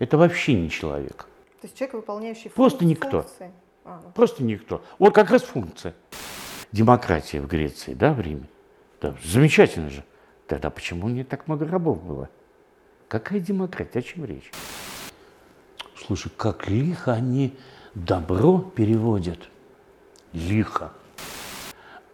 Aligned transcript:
Это 0.00 0.16
вообще 0.16 0.54
не 0.54 0.70
человек. 0.70 1.26
То 1.60 1.66
есть 1.66 1.76
человек, 1.76 1.94
выполняющий 1.94 2.50
Просто 2.50 2.84
никто. 2.86 3.22
функции. 3.22 3.52
А, 3.84 4.00
ну, 4.02 4.10
Просто 4.12 4.42
никто. 4.42 4.82
Вот 4.98 5.14
как 5.14 5.30
раз 5.30 5.42
функция. 5.42 5.94
Демократия 6.72 7.40
в 7.40 7.46
Греции, 7.46 7.92
да, 7.92 8.14
в 8.14 8.20
Риме. 8.20 8.48
Да, 9.02 9.14
замечательно 9.22 9.90
же. 9.90 10.02
Тогда 10.46 10.70
почему 10.70 11.08
не 11.10 11.22
так 11.22 11.46
много 11.48 11.68
рабов 11.68 12.02
было? 12.02 12.30
Какая 13.08 13.40
демократия? 13.40 13.98
О 13.98 14.02
чем 14.02 14.24
речь? 14.24 14.50
Слушай, 16.06 16.32
как 16.34 16.66
лихо 16.68 17.12
они 17.12 17.54
добро 17.94 18.58
переводят. 18.58 19.50
Лихо. 20.32 20.92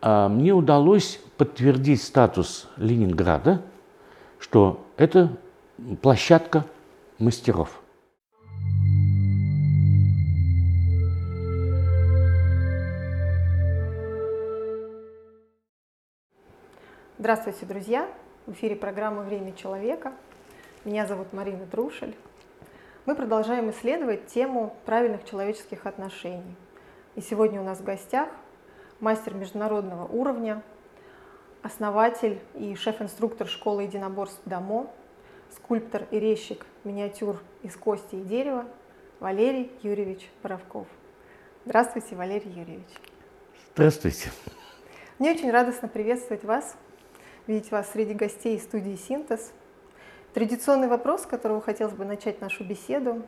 А 0.01 0.29
мне 0.29 0.53
удалось 0.53 1.21
подтвердить 1.37 2.03
статус 2.03 2.69
Ленинграда, 2.77 3.63
что 4.41 4.85
это 4.97 5.37
площадка 6.03 6.65
мастеров. 7.19 7.83
Здравствуйте, 17.19 17.67
друзья! 17.67 18.09
В 18.47 18.53
эфире 18.53 18.77
программа 18.77 19.23
«Время 19.23 19.53
человека». 19.53 20.13
Меня 20.85 21.07
зовут 21.07 21.33
Марина 21.33 21.67
Трушель. 21.67 22.15
Мы 23.07 23.17
продолжаем 23.17 23.71
исследовать 23.71 24.27
тему 24.27 24.77
правильных 24.85 25.25
человеческих 25.25 25.87
отношений. 25.87 26.55
И 27.15 27.21
сегодня 27.21 27.61
у 27.61 27.65
нас 27.65 27.79
в 27.79 27.85
гостях 27.85 28.29
мастер 29.01 29.35
международного 29.35 30.07
уровня, 30.07 30.63
основатель 31.63 32.41
и 32.55 32.75
шеф-инструктор 32.77 33.49
школы 33.49 33.85
единоборств 33.85 34.41
ДАМО, 34.45 34.89
скульптор 35.55 36.07
и 36.11 36.19
резчик 36.19 36.67
миниатюр 36.85 37.41
из 37.63 37.77
кости 37.77 38.17
и 38.17 38.21
дерева 38.21 38.67
Валерий 39.21 39.71
Юрьевич 39.83 40.29
Боровков. 40.43 40.87
Здравствуйте, 41.65 42.17
Валерий 42.17 42.51
Юрьевич. 42.51 42.89
Здравствуйте. 43.75 44.31
Мне 45.19 45.33
очень 45.33 45.51
радостно 45.51 45.89
приветствовать 45.89 46.45
вас, 46.45 46.77
видеть 47.47 47.71
вас 47.71 47.91
среди 47.93 48.15
гостей 48.15 48.59
студии 48.61 48.97
«Синтез». 48.97 49.53
Традиционный 50.35 50.89
вопрос, 50.89 51.23
с 51.23 51.27
которого 51.27 51.63
хотелось 51.63 51.95
бы 51.95 52.05
начать 52.05 52.41
нашу 52.43 52.65
беседу. 52.65 53.23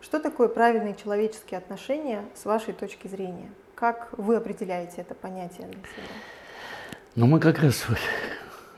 Что 0.00 0.18
такое 0.18 0.48
правильные 0.48 0.96
человеческие 0.96 1.58
отношения 1.58 2.24
с 2.34 2.44
вашей 2.44 2.74
точки 2.74 3.06
зрения? 3.06 3.50
Как 3.74 4.08
вы 4.18 4.36
определяете 4.36 5.02
это 5.02 5.14
понятие 5.14 5.68
для 5.68 5.80
себя? 5.80 6.14
Ну, 7.14 7.26
мы 7.26 7.38
как 7.38 7.60
раз 7.60 7.76
с 7.76 7.86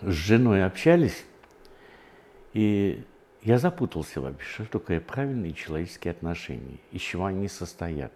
женой 0.03 0.64
общались, 0.64 1.25
и 2.53 3.05
я 3.43 3.59
запутался 3.59 4.20
вообще, 4.20 4.65
что 4.65 4.79
такое 4.79 5.01
правильные 5.01 5.53
человеческие 5.53 6.12
отношения, 6.12 6.79
из 6.92 7.01
чего 7.01 7.27
они 7.27 7.48
состоят. 7.48 8.12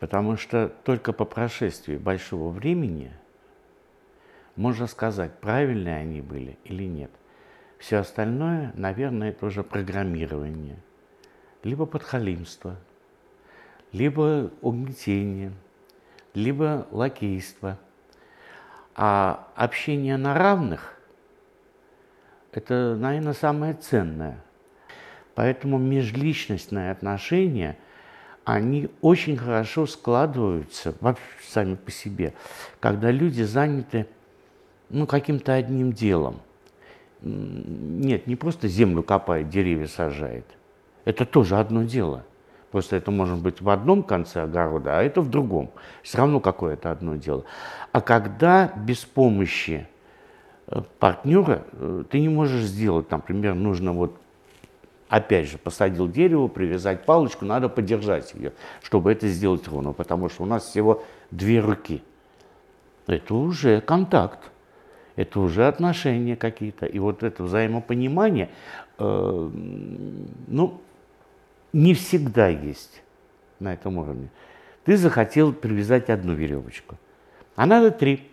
Потому 0.00 0.36
что 0.36 0.68
только 0.84 1.12
по 1.12 1.24
прошествии 1.24 1.96
большого 1.96 2.50
времени 2.50 3.12
можно 4.58 4.88
сказать, 4.88 5.38
правильные 5.38 5.98
они 5.98 6.20
были 6.20 6.58
или 6.64 6.82
нет. 6.82 7.12
Все 7.78 7.98
остальное, 7.98 8.72
наверное, 8.74 9.30
это 9.30 9.46
уже 9.46 9.62
программирование. 9.62 10.80
Либо 11.62 11.86
подхалимство, 11.86 12.76
либо 13.92 14.50
угнетение, 14.60 15.52
либо 16.34 16.88
лакейство. 16.90 17.78
А 18.96 19.48
общение 19.54 20.16
на 20.16 20.34
равных– 20.34 20.96
это, 22.58 22.96
наверное, 22.98 23.32
самое 23.32 23.74
ценное. 23.74 24.38
Поэтому 25.34 25.78
межличностные 25.78 26.90
отношения, 26.90 27.78
они 28.44 28.88
очень 29.00 29.36
хорошо 29.36 29.86
складываются 29.86 30.94
вообще 31.00 31.22
сами 31.46 31.76
по 31.76 31.90
себе, 31.90 32.34
когда 32.80 33.10
люди 33.10 33.42
заняты 33.42 34.06
ну, 34.90 35.06
каким-то 35.06 35.54
одним 35.54 35.92
делом. 35.92 36.40
Нет, 37.20 38.26
не 38.26 38.36
просто 38.36 38.68
землю 38.68 39.02
копает, 39.02 39.48
деревья 39.48 39.86
сажает. 39.86 40.46
Это 41.04 41.24
тоже 41.24 41.56
одно 41.56 41.84
дело. 41.84 42.24
Просто 42.70 42.96
это 42.96 43.10
может 43.10 43.38
быть 43.38 43.60
в 43.60 43.68
одном 43.70 44.02
конце 44.02 44.42
огорода, 44.42 44.98
а 44.98 45.02
это 45.02 45.20
в 45.20 45.30
другом. 45.30 45.70
Все 46.02 46.18
равно 46.18 46.40
какое-то 46.40 46.90
одно 46.90 47.16
дело. 47.16 47.44
А 47.92 48.00
когда 48.00 48.72
без 48.76 49.04
помощи 49.04 49.86
партнера 50.98 51.64
э, 51.72 52.04
ты 52.10 52.20
не 52.20 52.28
можешь 52.28 52.64
сделать, 52.64 53.10
например, 53.10 53.54
нужно 53.54 53.92
вот 53.92 54.16
опять 55.08 55.48
же, 55.48 55.58
посадил 55.58 56.08
дерево, 56.08 56.48
привязать 56.48 57.04
палочку, 57.04 57.44
надо 57.44 57.68
подержать 57.68 58.34
ее, 58.34 58.52
чтобы 58.82 59.12
это 59.12 59.26
сделать 59.28 59.66
ровно, 59.66 59.92
потому 59.92 60.28
что 60.28 60.42
у 60.42 60.46
нас 60.46 60.64
всего 60.66 61.02
две 61.30 61.60
руки. 61.60 62.02
Это 63.06 63.34
уже 63.34 63.80
контакт 63.80 64.50
это 65.18 65.40
уже 65.40 65.66
отношения 65.66 66.36
какие-то. 66.36 66.86
И 66.86 67.00
вот 67.00 67.24
это 67.24 67.42
взаимопонимание, 67.42 68.50
э, 68.98 69.50
ну, 70.46 70.80
не 71.72 71.94
всегда 71.94 72.46
есть 72.46 73.02
на 73.58 73.74
этом 73.74 73.98
уровне. 73.98 74.28
Ты 74.84 74.96
захотел 74.96 75.52
привязать 75.52 76.08
одну 76.08 76.34
веревочку, 76.34 76.96
а 77.56 77.66
надо 77.66 77.90
три. 77.90 78.28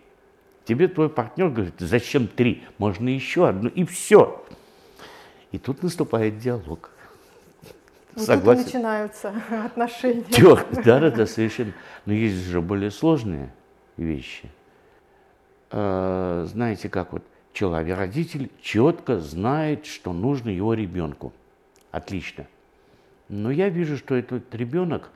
Тебе 0.66 0.88
твой 0.88 1.08
партнер 1.08 1.48
говорит, 1.48 1.74
зачем 1.78 2.26
три? 2.26 2.64
Можно 2.78 3.08
еще 3.08 3.48
одну, 3.48 3.68
и 3.68 3.84
все. 3.84 4.44
И 5.52 5.58
тут 5.58 5.84
наступает 5.84 6.38
диалог. 6.38 6.90
Вот 8.14 8.24
Согласен? 8.24 8.64
Тут 8.64 8.74
начинаются 8.74 9.32
отношения. 9.64 10.24
Да, 10.84 11.00
да, 11.00 11.10
да, 11.10 11.26
совершенно. 11.26 11.72
Но 12.04 12.12
есть 12.12 12.36
же 12.46 12.60
более 12.60 12.90
сложные 12.90 13.52
вещи. 13.96 14.50
Э, 15.70 16.46
знаете, 16.48 16.88
как 16.88 17.12
вот 17.12 17.22
человек, 17.52 17.96
родитель 17.96 18.50
четко 18.60 19.20
знает, 19.20 19.86
что 19.86 20.12
нужно 20.12 20.48
его 20.50 20.74
ребенку. 20.74 21.32
Отлично. 21.92 22.44
Но 23.28 23.52
я 23.52 23.68
вижу, 23.68 23.96
что 23.96 24.16
этот 24.16 24.52
ребенок, 24.52 25.10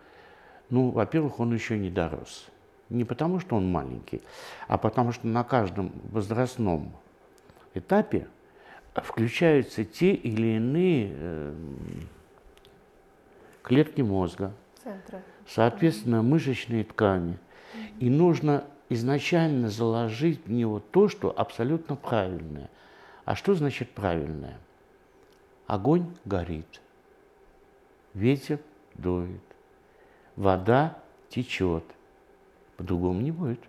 ну, 0.69 0.91
во-первых, 0.91 1.41
он 1.41 1.53
еще 1.53 1.77
не 1.77 1.91
дорос. 1.91 2.47
Не 2.91 3.05
потому, 3.05 3.39
что 3.39 3.56
он 3.56 3.71
маленький, 3.71 4.21
а 4.67 4.77
потому 4.77 5.12
что 5.12 5.27
на 5.27 5.45
каждом 5.45 5.93
возрастном 6.11 6.93
этапе 7.73 8.27
включаются 8.95 9.84
те 9.84 10.12
или 10.12 10.56
иные 10.56 11.12
э, 11.12 11.55
клетки 13.62 14.01
мозга, 14.01 14.53
Центры. 14.83 15.23
соответственно, 15.47 16.23
мышечные 16.23 16.83
ткани. 16.84 17.39
И 18.01 18.11
нужно 18.11 18.65
изначально 18.89 19.69
заложить 19.69 20.45
в 20.47 20.51
него 20.51 20.81
то, 20.81 21.09
что 21.09 21.33
абсолютно 21.34 21.95
правильное. 21.95 22.69
А 23.25 23.37
что 23.37 23.55
значит 23.55 23.91
правильное? 23.91 24.59
Огонь 25.69 26.12
горит, 26.25 26.81
ветер 28.15 28.59
дует, 28.95 29.41
вода 30.34 30.99
течет. 31.28 31.84
По-другому 32.80 33.20
не 33.20 33.30
будет. 33.30 33.60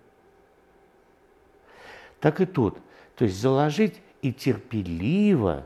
Так 2.21 2.39
и 2.39 2.45
тут. 2.45 2.77
То 3.17 3.25
есть 3.25 3.35
заложить 3.35 3.99
и 4.21 4.31
терпеливо, 4.31 5.65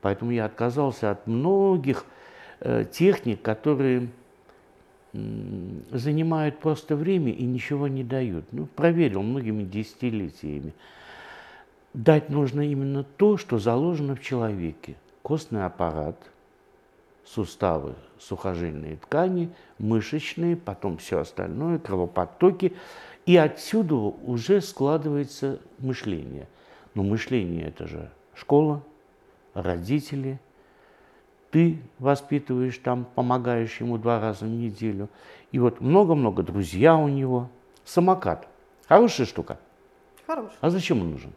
поэтому 0.00 0.30
я 0.30 0.44
отказался 0.44 1.10
от 1.10 1.26
многих 1.26 2.06
э, 2.60 2.84
техник, 2.84 3.42
которые 3.42 4.10
занимают 5.12 6.60
просто 6.60 6.94
время 6.94 7.32
и 7.32 7.42
ничего 7.42 7.88
не 7.88 8.04
дают. 8.04 8.44
Ну, 8.52 8.66
проверил 8.66 9.22
многими 9.22 9.64
десятилетиями. 9.64 10.72
Дать 11.94 12.30
нужно 12.30 12.60
именно 12.60 13.02
то, 13.02 13.38
что 13.38 13.58
заложено 13.58 14.14
в 14.14 14.20
человеке. 14.20 14.94
Костный 15.22 15.66
аппарат, 15.66 16.16
суставы, 17.34 17.94
сухожильные 18.18 18.96
ткани, 18.96 19.50
мышечные, 19.78 20.56
потом 20.56 20.98
все 20.98 21.20
остальное, 21.20 21.78
кровоподтоки. 21.78 22.76
И 23.26 23.36
отсюда 23.36 23.94
уже 23.94 24.60
складывается 24.60 25.60
мышление. 25.78 26.48
Но 26.94 27.02
мышление 27.02 27.68
это 27.68 27.86
же 27.86 28.10
школа, 28.34 28.82
родители– 29.54 30.40
ты 31.50 31.82
воспитываешь 31.98 32.78
там, 32.78 33.04
помогаешь 33.04 33.80
ему 33.80 33.98
два 33.98 34.20
раза 34.20 34.44
в 34.44 34.48
неделю. 34.48 35.08
И 35.52 35.58
вот 35.58 35.80
много-много 35.80 36.42
друзья 36.42 36.96
у 36.96 37.08
него. 37.08 37.48
Самокат. 37.84 38.46
Хорошая 38.88 39.26
штука. 39.26 39.58
Хорошая. 40.26 40.56
А 40.60 40.70
зачем 40.70 41.00
он 41.00 41.10
нужен? 41.10 41.32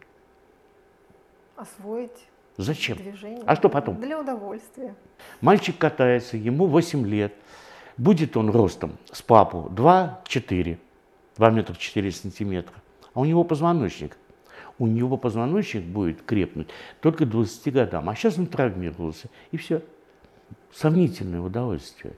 Освоить. 1.56 2.28
Зачем? 2.56 2.96
Движение. 2.96 3.42
А 3.46 3.56
что 3.56 3.68
потом? 3.68 4.00
Для 4.00 4.20
удовольствия. 4.20 4.94
Мальчик 5.40 5.76
катается, 5.76 6.36
ему 6.36 6.66
8 6.66 7.06
лет. 7.06 7.34
Будет 7.96 8.36
он 8.36 8.50
ростом 8.50 8.96
с 9.12 9.22
папу 9.22 9.70
2-4, 9.74 10.78
2 11.36 11.50
метра 11.50 11.74
4 11.74 12.12
сантиметра. 12.12 12.74
А 13.12 13.20
у 13.20 13.24
него 13.24 13.44
позвоночник. 13.44 14.16
У 14.78 14.86
него 14.86 15.16
позвоночник 15.16 15.84
будет 15.84 16.22
крепнуть 16.22 16.68
только 17.00 17.24
к 17.26 17.28
20 17.28 17.72
годам. 17.72 18.08
А 18.08 18.14
сейчас 18.14 18.38
он 18.38 18.46
травмировался. 18.46 19.28
И 19.52 19.56
все 19.56 19.82
сомнительное 20.72 21.40
удовольствие. 21.40 22.14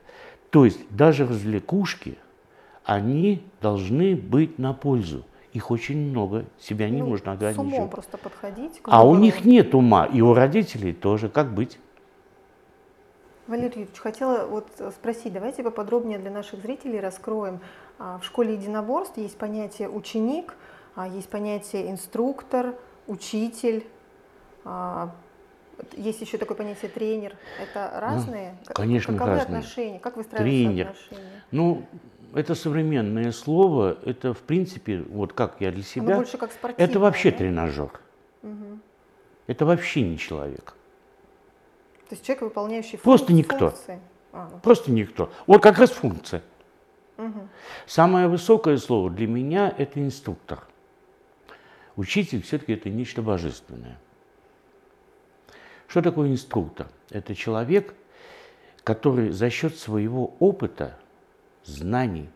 То 0.50 0.64
есть 0.64 0.80
даже 0.90 1.26
развлекушки, 1.26 2.16
они 2.84 3.42
должны 3.60 4.16
быть 4.16 4.58
на 4.58 4.72
пользу. 4.72 5.24
Их 5.56 5.70
очень 5.70 6.10
много, 6.10 6.44
себя 6.60 6.90
не 6.90 7.00
Ну, 7.00 7.08
нужно 7.08 7.34
С 7.34 7.38
умом 7.38 7.54
ограничивать. 7.54 7.90
просто 7.90 8.18
подходить. 8.18 8.78
А 8.84 9.06
у 9.08 9.14
них 9.14 9.46
нет 9.46 9.74
ума, 9.74 10.04
и 10.04 10.20
у 10.20 10.34
родителей 10.34 10.92
тоже. 10.92 11.30
Как 11.30 11.54
быть? 11.54 11.78
Валерий 13.46 13.68
Юрьевич, 13.68 13.98
хотела 13.98 14.44
вот 14.46 14.66
спросить, 14.94 15.32
давайте 15.32 15.62
поподробнее 15.62 16.18
для 16.18 16.30
наших 16.30 16.60
зрителей 16.60 17.00
раскроем. 17.00 17.60
А, 17.98 18.18
В 18.18 18.24
школе 18.26 18.52
единоборств 18.52 19.16
есть 19.16 19.38
понятие 19.38 19.88
ученик, 19.88 20.52
а, 20.94 21.08
есть 21.08 21.30
понятие 21.30 21.90
инструктор, 21.90 22.74
учитель, 23.06 23.86
а, 24.66 25.14
есть 25.96 26.20
еще 26.20 26.36
такое 26.36 26.58
понятие 26.58 26.90
тренер. 26.90 27.34
Это 27.62 27.98
разные? 27.98 28.58
Ну, 28.68 28.74
конечно, 28.74 29.14
Каковы 29.14 29.36
разные. 29.38 29.58
отношения? 29.60 30.00
Как 30.00 30.18
выстраиваются 30.18 30.66
Тренер. 30.66 30.88
отношения? 30.88 31.42
Ну, 31.50 31.82
это 32.34 32.54
современное 32.54 33.32
слово, 33.32 33.96
это 34.04 34.34
в 34.34 34.40
принципе, 34.40 35.02
вот 35.02 35.32
как 35.32 35.56
я 35.60 35.70
для 35.70 35.78
Оно 35.80 35.84
себя, 35.84 36.16
больше 36.16 36.38
как 36.38 36.50
это 36.76 36.98
вообще 37.00 37.30
да? 37.30 37.38
тренажер. 37.38 37.90
Мгм. 38.42 38.80
Это 39.46 39.64
вообще 39.66 40.02
не 40.02 40.18
человек. 40.18 40.74
То 42.08 42.14
есть 42.14 42.24
человек, 42.24 42.42
выполняющий 42.42 42.98
Просто 42.98 43.28
функ- 43.28 43.38
никто. 43.38 43.58
функции. 43.70 44.00
А, 44.32 44.48
ну, 44.52 44.58
Просто 44.60 44.92
никто. 44.92 45.30
Вот 45.46 45.62
как 45.62 45.78
раз 45.78 45.90
функция. 45.90 46.42
мгм. 47.16 47.48
Самое 47.86 48.28
высокое 48.28 48.76
слово 48.76 49.10
для 49.10 49.26
меня– 49.26 49.72
это 49.78 50.00
инструктор. 50.00 50.60
Учитель 51.96 52.42
все-таки 52.42 52.74
это 52.74 52.90
нечто 52.90 53.22
божественное. 53.22 53.98
Что 55.88 56.02
такое 56.02 56.30
инструктор? 56.30 56.88
Это 57.10 57.34
человек, 57.34 57.94
который 58.84 59.30
за 59.30 59.48
счет 59.50 59.76
своего 59.78 60.34
опыта, 60.40 60.98
знаний, 61.66 62.28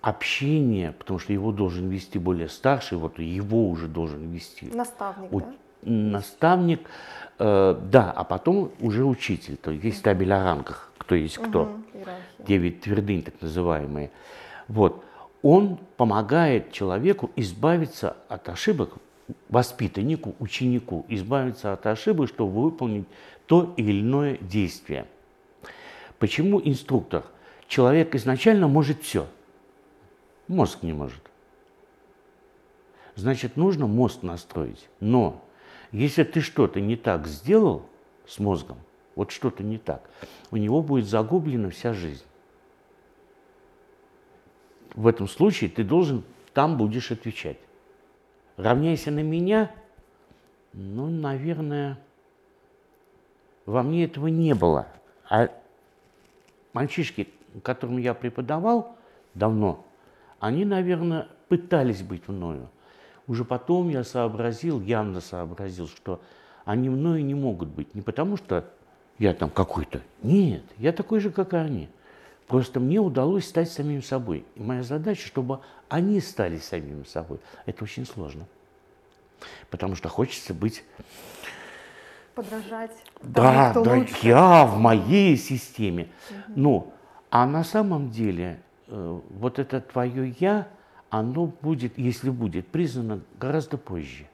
общения, 0.00 0.92
потому 0.92 1.18
что 1.18 1.32
его 1.32 1.52
должен 1.52 1.88
вести 1.88 2.18
более 2.18 2.48
старший, 2.48 2.98
вот 2.98 3.18
его 3.18 3.68
уже 3.68 3.86
должен 3.86 4.30
вести 4.30 4.66
Наставник, 4.74 5.32
у- 5.32 5.40
да? 5.40 5.46
наставник, 5.82 6.88
э, 7.38 7.78
да, 7.90 8.10
а 8.10 8.24
потом 8.24 8.72
уже 8.80 9.04
учитель. 9.04 9.56
То 9.56 9.70
есть 9.70 9.84
есть 9.84 10.02
табель 10.02 10.32
о 10.32 10.42
рангах, 10.42 10.90
кто 10.98 11.14
есть 11.14 11.36
кто 11.38 11.76
иерархия. 11.92 12.16
девять 12.38 12.80
твердынь 12.80 13.22
так 13.22 13.34
называемые. 13.40 14.10
Вот. 14.68 15.04
Он 15.42 15.78
помогает 15.96 16.70
человеку 16.72 17.30
избавиться 17.36 18.16
от 18.28 18.48
ошибок, 18.48 18.94
воспитаннику, 19.48 20.34
ученику, 20.38 21.04
избавиться 21.08 21.72
от 21.72 21.86
ошибок, 21.86 22.28
чтобы 22.28 22.62
выполнить 22.62 23.06
то 23.46 23.72
или 23.76 24.00
иное 24.00 24.36
действие. 24.40 25.06
Почему 26.18 26.60
инструктор? 26.62 27.24
Человек 27.70 28.16
изначально 28.16 28.66
может 28.66 29.00
все, 29.00 29.28
мозг 30.48 30.82
не 30.82 30.92
может. 30.92 31.22
Значит, 33.14 33.56
нужно 33.56 33.86
мозг 33.86 34.24
настроить. 34.24 34.88
Но 34.98 35.40
если 35.92 36.24
ты 36.24 36.40
что-то 36.40 36.80
не 36.80 36.96
так 36.96 37.28
сделал 37.28 37.86
с 38.26 38.40
мозгом, 38.40 38.76
вот 39.14 39.30
что-то 39.30 39.62
не 39.62 39.78
так, 39.78 40.10
у 40.50 40.56
него 40.56 40.82
будет 40.82 41.06
загублена 41.06 41.70
вся 41.70 41.94
жизнь. 41.94 42.24
В 44.96 45.06
этом 45.06 45.28
случае 45.28 45.70
ты 45.70 45.84
должен 45.84 46.24
там 46.52 46.76
будешь 46.76 47.12
отвечать. 47.12 47.58
Равняйся 48.56 49.12
на 49.12 49.22
меня, 49.22 49.70
ну, 50.72 51.06
наверное, 51.06 52.00
во 53.64 53.84
мне 53.84 54.06
этого 54.06 54.26
не 54.26 54.56
было. 54.56 54.88
А 55.28 55.50
мальчишки, 56.72 57.28
которым 57.62 57.98
я 57.98 58.14
преподавал 58.14 58.96
давно, 59.34 59.84
они, 60.38 60.64
наверное, 60.64 61.28
пытались 61.48 62.02
быть 62.02 62.28
мною. 62.28 62.68
Уже 63.26 63.44
потом 63.44 63.88
я 63.90 64.02
сообразил, 64.04 64.80
явно 64.80 65.20
сообразил, 65.20 65.86
что 65.86 66.20
они 66.64 66.88
мною 66.88 67.24
не 67.24 67.34
могут 67.34 67.68
быть. 67.68 67.94
Не 67.94 68.02
потому 68.02 68.36
что 68.36 68.64
я 69.18 69.34
там 69.34 69.50
какой-то. 69.50 70.00
Нет, 70.22 70.62
я 70.78 70.92
такой 70.92 71.20
же, 71.20 71.30
как 71.30 71.52
и 71.52 71.56
они. 71.56 71.88
Просто 72.46 72.80
мне 72.80 72.98
удалось 72.98 73.46
стать 73.46 73.70
самим 73.70 74.02
собой. 74.02 74.44
И 74.56 74.62
моя 74.62 74.82
задача, 74.82 75.26
чтобы 75.26 75.60
они 75.88 76.20
стали 76.20 76.58
самими 76.58 77.04
собой. 77.04 77.38
Это 77.66 77.84
очень 77.84 78.06
сложно. 78.06 78.46
Потому 79.70 79.94
что 79.94 80.08
хочется 80.08 80.52
быть 80.52 80.82
Подражать. 82.34 82.90
тому, 83.20 83.32
да, 83.34 83.70
кто 83.70 83.84
да, 83.84 83.94
лучше. 83.94 84.14
я 84.22 84.64
в 84.64 84.78
моей 84.78 85.36
системе. 85.36 86.08
Ну, 86.48 86.92
а 87.30 87.46
на 87.46 87.64
самом 87.64 88.10
деле 88.10 88.60
э, 88.88 89.20
вот 89.30 89.58
это 89.58 89.80
твое 89.80 90.34
я, 90.40 90.68
оно 91.10 91.46
будет, 91.46 91.96
если 91.96 92.30
будет, 92.30 92.66
признано 92.66 93.20
гораздо 93.38 93.78
позже. 93.78 94.26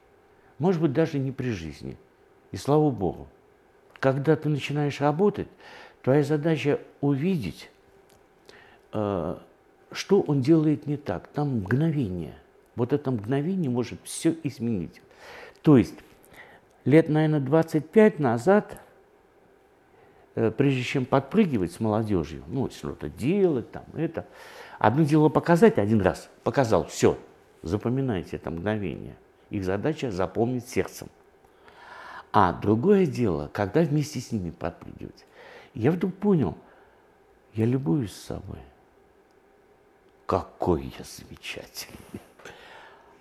Может 0.59 0.81
быть, 0.81 0.93
даже 0.93 1.19
не 1.19 1.31
при 1.31 1.51
жизни. 1.51 1.97
И 2.51 2.57
слава 2.57 2.89
Богу. 2.89 3.27
Когда 3.99 4.35
ты 4.35 4.49
начинаешь 4.49 4.99
работать, 4.99 5.47
твоя 6.01 6.23
задача 6.23 6.79
увидеть, 7.01 7.69
э, 8.93 9.37
что 9.91 10.21
он 10.21 10.41
делает 10.41 10.87
не 10.87 10.97
так. 10.97 11.27
Там 11.27 11.59
мгновение. 11.59 12.35
Вот 12.75 12.93
это 12.93 13.11
мгновение 13.11 13.69
может 13.69 13.99
все 14.03 14.35
изменить. 14.43 15.01
То 15.61 15.77
есть 15.77 15.95
лет, 16.85 17.09
наверное, 17.09 17.39
25 17.39 18.19
назад, 18.19 18.81
прежде 20.37 20.83
чем 20.83 21.05
подпрыгивать 21.05 21.71
с 21.71 21.79
молодежью, 21.79 22.43
ну, 22.47 22.69
что-то 22.69 23.09
делать, 23.09 23.71
там, 23.71 23.83
это, 23.95 24.27
одно 24.77 25.03
дело 25.03 25.29
показать 25.29 25.79
один 25.79 26.01
раз, 26.01 26.29
показал, 26.43 26.85
все, 26.85 27.17
запоминайте 27.63 28.35
это 28.35 28.51
мгновение. 28.51 29.15
Их 29.49 29.63
задача 29.63 30.11
запомнить 30.11 30.67
сердцем. 30.67 31.07
А 32.31 32.53
другое 32.53 33.05
дело, 33.05 33.49
когда 33.51 33.81
вместе 33.81 34.19
с 34.19 34.31
ними 34.31 34.51
подпрыгивать. 34.51 35.25
Я 35.73 35.91
вдруг 35.91 36.13
понял, 36.13 36.57
я 37.53 37.65
любуюсь 37.65 38.13
собой. 38.13 38.59
Какой 40.25 40.93
я 40.99 41.05
замечательный. 41.05 42.21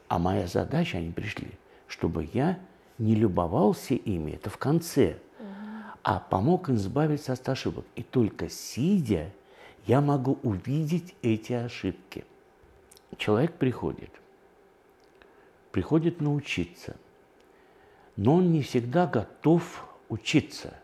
А 0.09 0.19
моя 0.19 0.47
задача, 0.47 0.99
они 0.99 1.13
пришли, 1.13 1.53
чтобы 1.87 2.29
я 2.33 2.59
не 2.99 3.15
любовался 3.15 3.95
ими, 3.95 4.33
это 4.33 4.51
в 4.51 4.59
конце, 4.59 5.19
а 6.07 6.21
помог 6.21 6.69
им 6.69 6.77
избавиться 6.77 7.33
от 7.33 7.49
ошибок. 7.49 7.85
И 7.97 8.05
только 8.05 8.49
сидя, 8.49 9.33
я 9.89 10.01
могу 10.01 10.39
увидеть 10.45 11.17
эти 11.21 11.53
ошибки. 11.53 12.25
Человек 13.17 13.55
приходит, 13.55 14.11
приходит 15.73 16.21
научиться, 16.21 16.95
но 18.15 18.37
он 18.37 18.53
не 18.53 18.63
всегда 18.63 19.09
готов 19.09 19.85
учиться. 20.09 20.75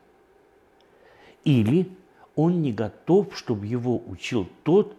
Или 1.44 1.88
он 2.34 2.60
не 2.60 2.72
готов, 2.72 3.38
чтобы 3.38 3.66
его 3.66 4.02
учил 4.04 4.48
тот, 4.64 4.96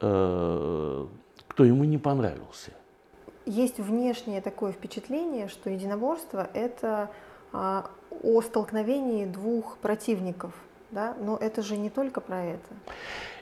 э, 0.00 1.06
кто 1.46 1.64
ему 1.64 1.84
не 1.84 1.98
понравился. 1.98 2.72
Есть 3.44 3.78
внешнее 3.78 4.40
такое 4.40 4.72
впечатление, 4.72 5.48
что 5.48 5.68
единоборство– 5.68 6.48
это 6.54 7.10
о 7.52 8.42
столкновении 8.42 9.24
двух 9.26 9.78
противников, 9.78 10.52
да? 10.90 11.14
но 11.20 11.36
это 11.36 11.62
же 11.62 11.76
не 11.76 11.90
только 11.90 12.20
про 12.20 12.42
это. 12.44 12.68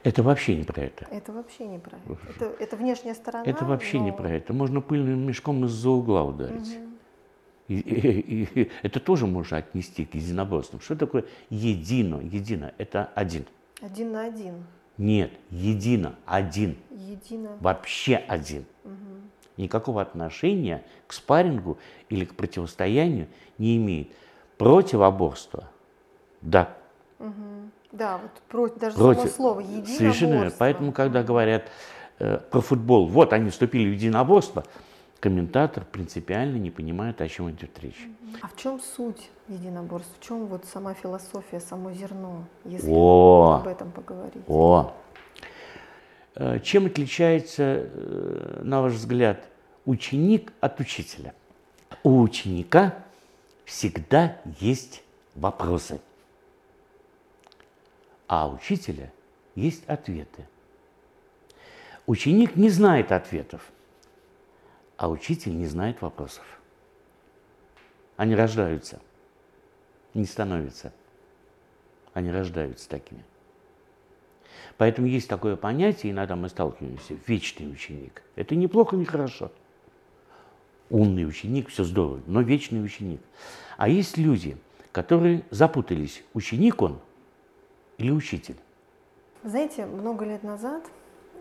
Это 0.02 0.22
вообще 0.22 0.54
не 0.56 0.64
про 0.64 0.82
это. 0.82 1.06
Это 1.10 1.32
вообще 1.32 1.66
не 1.66 1.78
про 1.78 1.96
это. 1.96 2.18
Это, 2.30 2.62
это 2.62 2.76
внешняя 2.76 3.14
сторона. 3.14 3.44
Это 3.44 3.64
вообще 3.64 3.98
не 3.98 4.10
но- 4.12 4.16
про 4.16 4.30
это. 4.30 4.52
Можно 4.52 4.80
пыльным 4.80 5.26
мешком 5.26 5.64
из-за 5.64 5.90
угла 5.90 6.22
ударить. 6.24 6.68
Мгм. 6.76 6.96
И, 7.68 7.78
и- 7.80 8.60
и 8.62 8.70
это 8.82 9.00
тоже 9.00 9.26
можно 9.26 9.56
отнести 9.56 10.04
к 10.04 10.14
единоборствам. 10.14 10.80
Что 10.80 10.94
такое 10.94 11.24
едино? 11.50 12.20
Едино– 12.20 12.72
это 12.78 13.10
один. 13.16 13.46
Один 13.82 14.12
на 14.12 14.24
один. 14.26 14.64
Нет, 14.96 15.32
едино, 15.50 16.14
один. 16.24 16.76
Едино. 16.90 17.56
Вообще 17.60 18.16
один. 18.16 18.64
Мгм. 18.84 19.30
Никакого 19.56 20.02
отношения 20.02 20.84
к 21.06 21.12
спаррингу 21.12 21.78
или 22.08 22.24
к 22.24 22.34
противостоянию 22.34 23.28
не 23.58 23.76
имеет. 23.76 24.08
Противоборство– 24.58 25.68
да. 26.46 26.74
Мгм. 27.18 27.72
Да, 27.92 28.18
вот 28.18 28.30
против, 28.48 28.78
даже 28.78 28.96
Против. 28.96 29.20
само 29.22 29.32
слово 29.32 29.60
единоборство. 29.60 29.96
Совершенно 29.96 30.34
верно. 30.34 30.52
Поэтому, 30.58 30.92
когда 30.92 31.22
говорят 31.22 31.70
э, 32.18 32.38
про 32.38 32.60
футбол, 32.60 33.06
вот 33.06 33.32
они 33.32 33.50
вступили 33.50 33.88
в 33.88 33.94
единоборство, 33.94 34.64
комментатор 35.18 35.84
принципиально 35.84 36.56
не 36.56 36.70
понимает, 36.70 37.20
о 37.20 37.28
чем 37.28 37.50
идет 37.50 37.78
речь. 37.80 38.06
А 38.42 38.48
в 38.48 38.56
чем 38.56 38.80
суть 38.80 39.30
единоборств? 39.48 40.10
В 40.20 40.24
чем 40.24 40.46
вот 40.46 40.66
сама 40.66 40.94
философия, 40.94 41.58
само 41.58 41.92
зерно, 41.92 42.44
если 42.64 42.90
О! 42.90 43.60
об 43.60 43.68
этом 43.68 43.90
поговорить? 43.90 44.44
О! 44.46 44.92
Э, 46.36 46.60
Чем 46.60 46.86
отличается, 46.86 47.62
э, 47.62 48.60
на 48.62 48.82
ваш 48.82 48.92
взгляд, 48.92 49.48
ученик 49.86 50.52
от 50.60 50.78
учителя? 50.80 51.34
У 52.02 52.20
ученика 52.20 52.94
всегда 53.64 54.38
есть 54.60 55.02
вопросы. 55.34 56.00
а 58.28 58.48
у 58.48 58.54
учителя 58.56 59.12
есть 59.54 59.88
ответы. 59.88 60.48
Ученик 62.06 62.56
не 62.56 62.70
знает 62.70 63.12
ответов, 63.12 63.70
а 64.96 65.08
учитель 65.08 65.56
не 65.56 65.66
знает 65.66 66.02
вопросов. 66.02 66.44
Они 68.16 68.34
рождаются, 68.34 69.00
не 70.12 70.24
становятся. 70.24 70.92
Они 72.14 72.32
рождаются 72.32 72.88
такими. 72.88 73.22
Поэтому 74.76 75.06
есть 75.06 75.28
такое 75.28 75.56
понятие, 75.56 76.12
иногда 76.12 76.36
мы 76.36 76.48
сталкиваемся, 76.48 77.14
вечный 77.26 77.70
ученик. 77.70 78.22
Это 78.34 78.54
неплохо, 78.54 78.96
не 78.96 79.04
хорошо. 79.04 79.50
Умный 80.90 81.26
ученик, 81.26 81.68
все 81.68 81.84
здорово, 81.84 82.20
но 82.26 82.42
вечный 82.42 82.84
ученик. 82.84 83.20
А 83.76 83.88
есть 83.88 84.16
люди, 84.16 84.56
которые 84.92 85.42
запутались, 85.50 86.22
ученик 86.32 86.80
он 86.80 86.98
или 87.98 88.10
учитель. 88.10 88.56
Знаете, 89.42 89.86
много 89.86 90.24
лет 90.24 90.42
назад, 90.42 90.84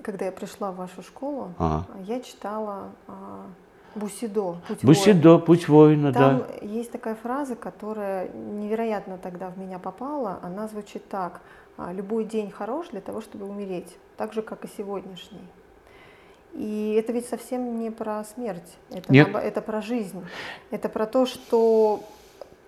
когда 0.02 0.26
я 0.26 0.32
пришла 0.32 0.72
в 0.72 0.78
вашу 0.78 1.02
школу, 1.02 1.54
ага. 1.58 1.86
я 2.02 2.20
читала 2.22 2.92
а, 3.08 3.46
Бусидо, 3.96 4.58
путь 4.68 4.84
Бусидо, 4.84 5.30
воина. 5.30 5.46
путь 5.46 5.68
воина, 5.68 6.14
Там 6.14 6.40
да. 6.40 6.66
есть 6.66 6.92
такая 6.92 7.16
фраза, 7.16 7.56
которая 7.56 8.30
невероятно 8.30 9.18
тогда 9.18 9.50
в 9.50 9.58
меня 9.58 9.80
попала. 9.80 10.40
Она 10.44 10.68
звучит 10.68 11.08
так: 11.08 11.34
«А, 11.34 11.40
любой 11.78 12.26
день 12.26 12.52
хорош 12.52 12.90
для 12.90 13.02
того, 13.02 13.22
чтобы 13.22 13.46
умереть, 13.46 13.98
так 14.18 14.34
же 14.34 14.42
как 14.42 14.66
и 14.66 14.68
сегодняшний. 14.68 15.48
И 16.54 16.96
это 16.98 17.12
ведь 17.12 17.28
совсем 17.28 17.80
не 17.80 17.92
про 17.92 18.24
смерть, 18.24 18.78
это, 18.90 19.12
Нет. 19.12 19.36
это 19.36 19.62
про 19.62 19.82
жизнь, 19.82 20.26
это 20.72 20.88
про 20.88 21.06
то, 21.06 21.26
что 21.26 22.02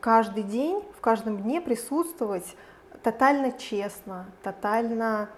каждый 0.01 0.43
день, 0.43 0.83
в 0.97 0.99
каждом 0.99 1.41
дне 1.41 1.61
присутствовать 1.61 2.55
тотально 3.01 3.53
честно, 3.53 4.25
тотально 4.43 5.29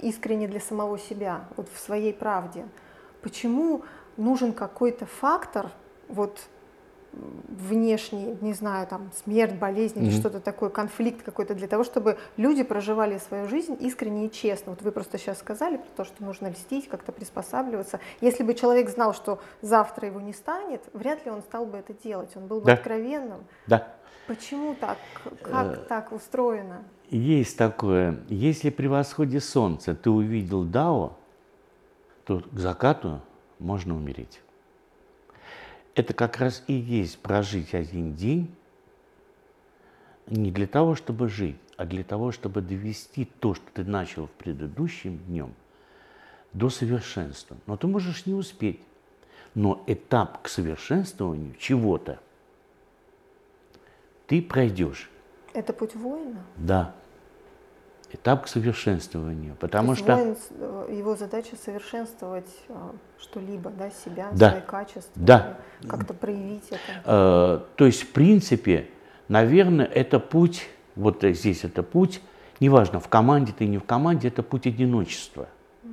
искренне 0.00 0.48
для 0.48 0.60
самого 0.60 0.98
себя, 0.98 1.44
вот 1.56 1.68
в 1.74 1.78
своей 1.78 2.14
правде. 2.14 2.66
Почему 3.20 3.82
нужен 4.16 4.54
какой-то 4.54 5.04
фактор, 5.04 5.70
вот 6.08 6.40
внешний, 7.12 8.36
не 8.40 8.52
знаю, 8.52 8.86
там 8.86 9.10
смерть, 9.24 9.54
болезнь 9.54 9.98
mm-hmm. 9.98 10.06
или 10.06 10.10
что-то 10.10 10.40
такое, 10.40 10.70
конфликт 10.70 11.22
какой-то 11.22 11.54
для 11.54 11.66
того, 11.66 11.84
чтобы 11.84 12.18
люди 12.36 12.62
проживали 12.62 13.18
свою 13.18 13.48
жизнь 13.48 13.76
искренне 13.80 14.26
и 14.26 14.30
честно. 14.30 14.72
Вот 14.72 14.82
вы 14.82 14.92
просто 14.92 15.18
сейчас 15.18 15.38
сказали 15.38 15.78
про 15.78 15.88
то, 15.96 16.04
что 16.04 16.22
нужно 16.24 16.48
льстить, 16.48 16.88
как-то 16.88 17.12
приспосабливаться. 17.12 18.00
Если 18.20 18.42
бы 18.42 18.54
человек 18.54 18.88
знал, 18.90 19.14
что 19.14 19.40
завтра 19.60 20.08
его 20.08 20.20
не 20.20 20.32
станет, 20.32 20.82
вряд 20.92 21.24
ли 21.24 21.30
он 21.30 21.42
стал 21.42 21.66
бы 21.66 21.78
это 21.78 21.92
делать. 21.94 22.30
Он 22.36 22.46
был 22.46 22.60
бы 22.60 22.66
да. 22.66 22.74
откровенным. 22.74 23.40
Да. 23.66 23.88
Почему 24.26 24.74
так? 24.74 24.98
Как 25.42 25.76
э, 25.76 25.76
так 25.88 26.12
устроено? 26.12 26.84
Есть 27.08 27.58
такое. 27.58 28.20
Если 28.28 28.70
при 28.70 28.86
восходе 28.86 29.40
солнца 29.40 29.96
ты 29.96 30.10
увидел 30.10 30.62
Дао, 30.62 31.16
то 32.24 32.40
к 32.40 32.58
закату 32.58 33.20
можно 33.58 33.96
умереть. 33.96 34.40
Это 35.94 36.14
как 36.14 36.38
раз 36.38 36.62
и 36.66 36.72
есть 36.72 37.18
прожить 37.18 37.74
один 37.74 38.14
день 38.14 38.54
не 40.26 40.50
для 40.52 40.66
того, 40.66 40.94
чтобы 40.94 41.28
жить, 41.28 41.56
а 41.76 41.84
для 41.84 42.04
того, 42.04 42.30
чтобы 42.30 42.60
довести 42.60 43.24
то, 43.24 43.54
что 43.54 43.64
ты 43.72 43.84
начал 43.84 44.26
в 44.26 44.30
предыдущем 44.30 45.18
днем, 45.18 45.54
до 46.52 46.70
совершенства. 46.70 47.56
Но 47.66 47.76
ты 47.76 47.86
можешь 47.86 48.26
не 48.26 48.34
успеть. 48.34 48.80
Но 49.54 49.82
этап 49.88 50.42
к 50.42 50.48
совершенствованию 50.48 51.54
чего-то 51.58 52.20
ты 54.28 54.40
пройдешь. 54.40 55.10
Это 55.52 55.72
путь 55.72 55.96
воина? 55.96 56.44
Да 56.56 56.94
этап 58.14 58.44
к 58.44 58.48
совершенствованию. 58.48 59.56
Потому 59.56 59.94
То 59.94 59.98
что 59.98 60.16
воин, 60.16 60.36
э, 60.50 60.94
его 60.96 61.16
задача 61.16 61.56
совершенствовать 61.56 62.50
э, 62.68 62.74
что-либо, 63.18 63.70
да, 63.70 63.90
себя, 63.90 64.30
да, 64.32 64.50
свои 64.50 64.62
качества, 64.62 65.12
да. 65.14 65.58
как-то 65.88 66.14
проявить 66.14 66.68
это. 66.68 66.80
Э, 67.04 67.60
то 67.76 67.86
есть, 67.86 68.02
в 68.02 68.08
принципе, 68.12 68.88
наверное, 69.28 69.86
это 69.86 70.18
путь, 70.20 70.66
вот 70.96 71.22
здесь 71.22 71.64
это 71.64 71.82
путь, 71.82 72.20
неважно, 72.60 73.00
в 73.00 73.08
команде 73.08 73.52
ты 73.56 73.66
не 73.66 73.78
в 73.78 73.84
команде, 73.84 74.28
это 74.28 74.42
путь 74.42 74.66
одиночества. 74.66 75.48
Угу. 75.84 75.92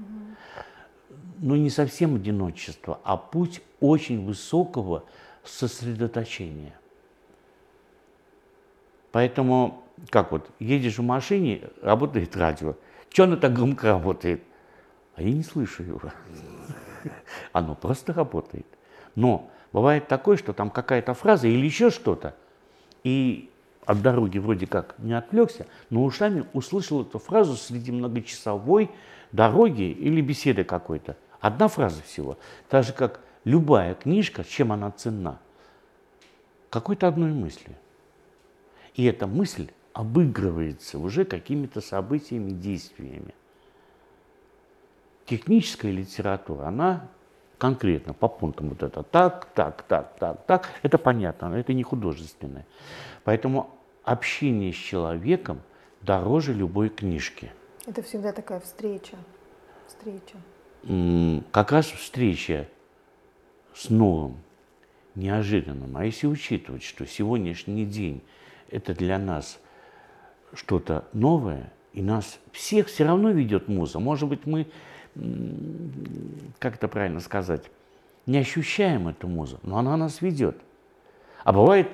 Но 1.40 1.56
не 1.56 1.70
совсем 1.70 2.16
одиночества, 2.16 3.00
а 3.04 3.18
путь 3.18 3.62
очень 3.80 4.26
высокого 4.26 5.04
сосредоточения. 5.44 6.74
Поэтому 9.18 9.84
как 10.12 10.32
вот, 10.32 10.48
едешь 10.60 11.00
в 11.00 11.02
машине, 11.02 11.62
работает 11.82 12.38
радио. 12.38 12.76
Что 13.10 13.24
оно 13.24 13.36
так 13.36 13.52
громко 13.52 13.88
работает? 13.88 14.44
А 15.16 15.24
я 15.24 15.32
не 15.32 15.42
слышу 15.42 15.82
его. 15.82 16.00
Оно 17.52 17.74
просто 17.74 18.14
работает. 18.14 18.68
Но 19.16 19.50
бывает 19.74 20.08
такое, 20.08 20.38
что 20.38 20.54
там 20.54 20.70
какая-то 20.70 21.16
фраза 21.16 21.48
или 21.48 21.66
еще 21.66 21.90
что-то, 21.90 22.36
и 23.04 23.50
от 23.88 24.04
дороги 24.04 24.38
вроде 24.38 24.68
как 24.68 24.94
не 25.00 25.14
отвлекся, 25.14 25.66
но 25.90 26.04
ушами 26.04 26.46
услышал 26.54 27.02
эту 27.02 27.18
фразу 27.18 27.56
среди 27.56 27.92
многочасовой 27.92 28.92
дороги 29.32 29.90
или 29.90 30.22
беседы 30.22 30.64
какой-то. 30.64 31.18
Одна 31.40 31.70
фраза 31.70 32.04
всего. 32.04 32.38
Так 32.70 32.84
же, 32.84 32.94
как 32.94 33.20
любая 33.46 33.96
книжка, 33.96 34.44
чем 34.44 34.72
она 34.72 34.92
ценна? 34.92 35.40
Какой-то 36.70 37.08
одной 37.08 37.32
мысли. 37.32 37.76
И 38.98 39.06
эта 39.06 39.28
мысль 39.28 39.70
обыгрывается 39.94 41.00
уже 41.00 41.24
какими-то 41.24 41.82
событиями, 41.82 42.50
действиями. 42.50 43.34
Техническая 45.26 45.92
литература, 45.92 46.66
она 46.66 47.08
конкретно 47.60 48.14
по 48.14 48.28
пунктам 48.28 48.70
вот 48.70 48.82
это 48.84 49.04
так, 49.04 49.46
так, 49.54 49.84
так, 49.84 50.18
так, 50.18 50.46
так, 50.46 50.70
это 50.82 50.98
понятно, 50.98 51.50
но 51.50 51.58
это 51.58 51.74
не 51.74 51.84
художественное. 51.84 52.66
Поэтому 53.24 53.70
общение 54.04 54.74
с 54.74 54.78
человеком 54.78 55.62
дороже 56.02 56.54
любой 56.54 56.90
книжки. 56.90 57.52
Это 57.86 58.02
всегда 58.02 58.32
такая 58.32 58.60
встреча. 58.62 59.16
Встреча. 59.88 61.44
Как 61.52 61.72
раз 61.72 61.86
встреча 61.86 62.68
с 63.76 63.90
новым, 63.90 64.38
неожиданным. 65.14 65.96
А 65.98 66.06
если 66.06 66.26
учитывать, 66.26 66.84
что 66.84 67.06
сегодняшний 67.06 67.86
день 67.86 68.24
это 68.70 68.94
для 68.94 69.18
нас 69.18 69.60
что-то 70.54 71.06
новое, 71.14 71.72
и 71.94 72.02
нас 72.02 72.40
всех 72.52 72.88
все 72.88 73.06
равно 73.06 73.32
ведет 73.32 73.68
муза. 73.68 74.00
Может 74.00 74.30
быть, 74.30 74.46
мы, 74.46 74.68
как 76.60 76.76
это 76.76 76.88
правильно 76.88 77.20
сказать, 77.20 77.64
не 78.26 78.38
ощущаем 78.38 79.08
эту 79.08 79.28
музу, 79.28 79.60
но 79.64 79.78
она 79.78 79.98
нас 79.98 80.22
ведет. 80.22 80.58
А 81.44 81.54
бывает, 81.54 81.88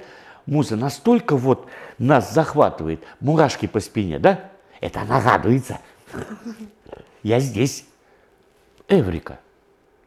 муза 0.45 0.75
настолько 0.75 1.37
вот 1.37 1.67
нас 1.97 2.33
захватывает, 2.33 3.03
мурашки 3.19 3.67
по 3.67 3.79
спине, 3.79 4.19
да? 4.19 4.51
Это 4.81 5.01
она 5.01 5.21
радуется. 5.21 5.79
Я 7.21 7.39
здесь. 7.39 7.85
Эврика 8.89 9.39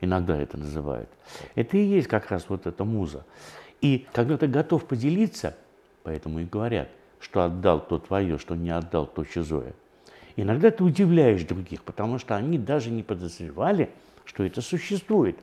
иногда 0.00 0.36
это 0.36 0.58
называют. 0.58 1.08
Это 1.54 1.76
и 1.76 1.84
есть 1.84 2.08
как 2.08 2.30
раз 2.30 2.44
вот 2.48 2.66
эта 2.66 2.84
муза. 2.84 3.24
И 3.80 4.06
когда 4.12 4.36
ты 4.36 4.46
готов 4.46 4.84
поделиться, 4.84 5.56
поэтому 6.06 6.38
и 6.38 6.44
говорят– 6.44 6.88
что 7.20 7.44
отдал 7.44 7.80
то 7.80 7.98
твое, 7.98 8.38
что 8.38 8.54
не 8.54 8.70
отдал 8.70 9.06
то 9.06 9.24
чужое. 9.24 9.72
Иногда 10.36 10.70
ты 10.70 10.84
удивляешь 10.84 11.42
других, 11.44 11.82
потому 11.82 12.18
что 12.18 12.36
они 12.36 12.58
даже 12.58 12.90
не 12.90 13.02
подозревали, 13.02 13.90
что 14.24 14.44
это 14.44 14.60
существует. 14.60 15.36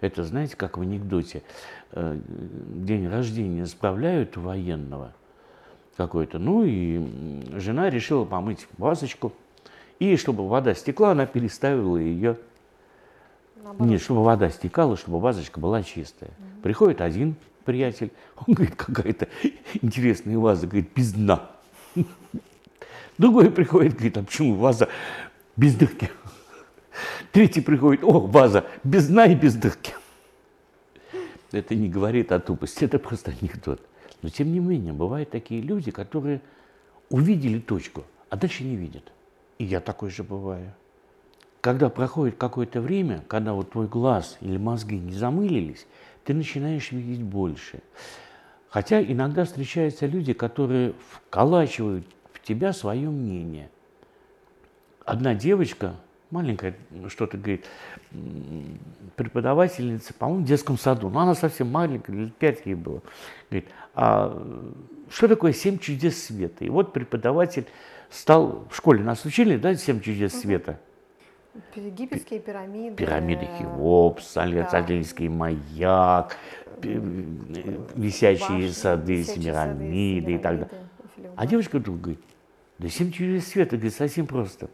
Это, 0.00 0.24
знаете, 0.24 0.56
как 0.56 0.78
в 0.78 0.80
анекдоте, 0.80 1.42
э, 1.92 2.18
день 2.26 3.08
рождения 3.08 3.66
справляют 3.66 4.36
у 4.36 4.40
военного 4.40 5.12
какой-то, 5.96 6.38
ну 6.38 6.64
и 6.64 7.00
жена 7.58 7.88
решила 7.88 8.24
помыть 8.24 8.66
вазочку, 8.78 9.32
и 10.00 10.16
чтобы 10.16 10.48
вода 10.48 10.74
стекла, 10.74 11.12
она 11.12 11.26
переставила 11.26 11.96
ее. 11.98 12.36
Наоборот. 13.62 13.88
Нет, 13.88 14.02
чтобы 14.02 14.24
вода 14.24 14.50
стекала, 14.50 14.96
чтобы 14.96 15.20
вазочка 15.20 15.60
была 15.60 15.84
чистая. 15.84 16.30
Угу. 16.30 16.62
Приходит 16.62 17.00
один 17.00 17.36
приятель. 17.62 18.12
Он 18.36 18.54
говорит, 18.54 18.76
какая-то 18.76 19.28
интересная 19.80 20.38
ваза, 20.38 20.66
говорит, 20.66 20.90
без 20.94 21.12
дна. 21.12 21.50
Другой 23.18 23.50
приходит, 23.50 23.94
говорит, 23.94 24.16
а 24.18 24.22
почему 24.22 24.54
ваза 24.54 24.88
без 25.56 25.74
дырки? 25.74 26.10
Третий 27.30 27.60
приходит, 27.60 28.04
о, 28.04 28.20
ваза 28.20 28.66
без 28.84 29.08
дна 29.08 29.26
и 29.26 29.34
без 29.34 29.54
дырки. 29.54 29.94
Это 31.52 31.74
не 31.74 31.88
говорит 31.88 32.32
о 32.32 32.40
тупости, 32.40 32.84
это 32.84 32.98
просто 32.98 33.32
анекдот. 33.40 33.80
Но 34.22 34.28
тем 34.28 34.52
не 34.52 34.60
менее, 34.60 34.92
бывают 34.92 35.30
такие 35.30 35.60
люди, 35.60 35.90
которые 35.90 36.40
увидели 37.10 37.58
точку, 37.58 38.04
а 38.30 38.36
дальше 38.36 38.64
не 38.64 38.76
видят. 38.76 39.12
И 39.58 39.64
я 39.64 39.80
такой 39.80 40.10
же 40.10 40.22
бываю. 40.22 40.72
Когда 41.60 41.88
проходит 41.90 42.36
какое-то 42.36 42.80
время, 42.80 43.22
когда 43.28 43.52
вот 43.52 43.70
твой 43.70 43.86
глаз 43.86 44.36
или 44.40 44.56
мозги 44.56 44.98
не 44.98 45.12
замылились, 45.12 45.86
ты 46.24 46.34
начинаешь 46.34 46.92
видеть 46.92 47.22
больше. 47.22 47.80
Хотя 48.68 49.02
иногда 49.02 49.44
встречаются 49.44 50.06
люди, 50.06 50.32
которые 50.32 50.94
вколачивают 51.10 52.06
в 52.32 52.40
тебя 52.40 52.72
свое 52.72 53.10
мнение. 53.10 53.70
Одна 55.04 55.34
девочка, 55.34 55.94
маленькая, 56.30 56.74
что-то 57.08 57.36
говорит, 57.36 57.66
преподавательница, 59.16 60.14
по-моему, 60.14 60.44
в 60.44 60.46
детском 60.46 60.78
саду, 60.78 61.10
но 61.10 61.20
она 61.20 61.34
совсем 61.34 61.70
маленькая, 61.70 62.12
лет 62.12 62.34
пять 62.36 62.64
ей 62.64 62.74
было, 62.74 63.02
говорит, 63.50 63.68
а 63.94 64.42
что 65.10 65.28
такое 65.28 65.52
семь 65.52 65.78
чудес 65.78 66.24
света? 66.24 66.64
И 66.64 66.70
вот 66.70 66.94
преподаватель 66.94 67.66
стал, 68.10 68.66
в 68.70 68.76
школе 68.76 69.04
нас 69.04 69.24
учили, 69.26 69.56
да, 69.56 69.74
семь 69.74 70.00
чудес 70.00 70.40
света? 70.40 70.80
Египетские 71.76 72.40
пирамиды. 72.40 72.96
Пирамиды 72.96 73.46
Хеопс, 73.58 74.36
Александрийский 74.36 75.28
да. 75.28 75.34
маяк, 75.34 76.36
висячие 77.94 78.48
Башни, 78.48 78.68
сады 78.68 79.22
Семирамиды 79.22 80.34
и 80.34 80.38
так 80.38 80.60
далее. 80.60 80.88
А 81.36 81.46
девочка 81.46 81.78
вдруг 81.78 82.00
говорит, 82.00 82.24
да 82.78 82.88
семь 82.88 83.10
чудес 83.10 83.48
света, 83.48 83.76
говорит, 83.76 83.94
совсем 83.94 84.26
просто. 84.26 84.70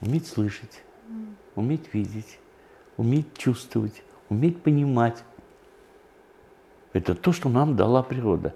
Уметь 0.00 0.26
слышать, 0.26 0.82
уметь 1.54 1.92
видеть, 1.92 2.38
уметь 2.96 3.36
чувствовать, 3.36 4.02
уметь 4.28 4.62
понимать. 4.62 5.24
Это 6.92 7.14
то, 7.14 7.32
что 7.32 7.48
нам 7.48 7.76
дала 7.76 8.02
природа. 8.02 8.54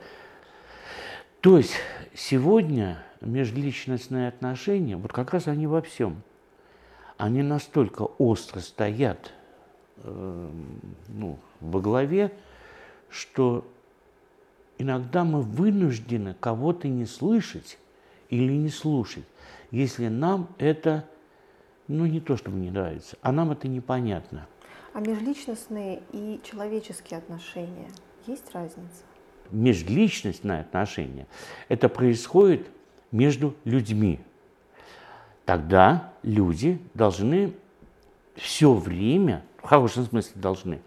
То 1.41 1.57
есть 1.59 1.75
сегодня 2.15 3.03
межличностные 3.21 4.29
отношения, 4.29 4.97
вот 4.97 5.13
как 5.13 5.33
раз 5.33 5.49
они 5.49 5.67
во 5.67 5.83
всем, 5.83 6.23
они 7.19 7.43
настолько 7.43 8.03
остро 8.03 8.61
стоят 8.61 9.33
э, 9.99 10.51
ну, 11.09 11.39
во 11.61 11.81
главе, 11.81 12.33
что 13.09 13.67
иногда 14.79 15.25
мы 15.25 15.43
вынуждены 15.43 16.35
кого-то 16.39 16.89
не 16.89 17.07
слышать 17.07 17.79
или 18.29 18.53
не 18.53 18.69
слушать, 18.69 19.25
если 19.71 20.09
нам 20.09 20.49
это, 20.59 21.09
ну 21.89 22.07
не 22.07 22.21
то 22.21 22.37
чтобы 22.37 22.59
не 22.59 22.71
нравится, 22.71 23.17
а 23.23 23.33
нам 23.33 23.53
это 23.53 23.69
непонятно. 23.69 24.47
А 24.93 25.01
межличностные 25.01 26.03
и 26.13 26.41
человеческие 26.43 27.19
отношения, 27.19 27.91
есть 28.27 28.53
разница? 28.53 29.05
Межличностные 29.51 30.61
отношения, 30.61 31.27
это 31.69 31.89
происходит 31.89 32.67
между 33.13 33.55
людьми. 33.65 34.21
Тогда 35.47 36.13
люди 36.23 36.79
должны 36.93 37.55
все 38.35 38.75
время, 38.75 39.45
в 39.63 39.67
хорошем 39.67 40.05
смысле 40.05 40.43
должны, 40.43 40.81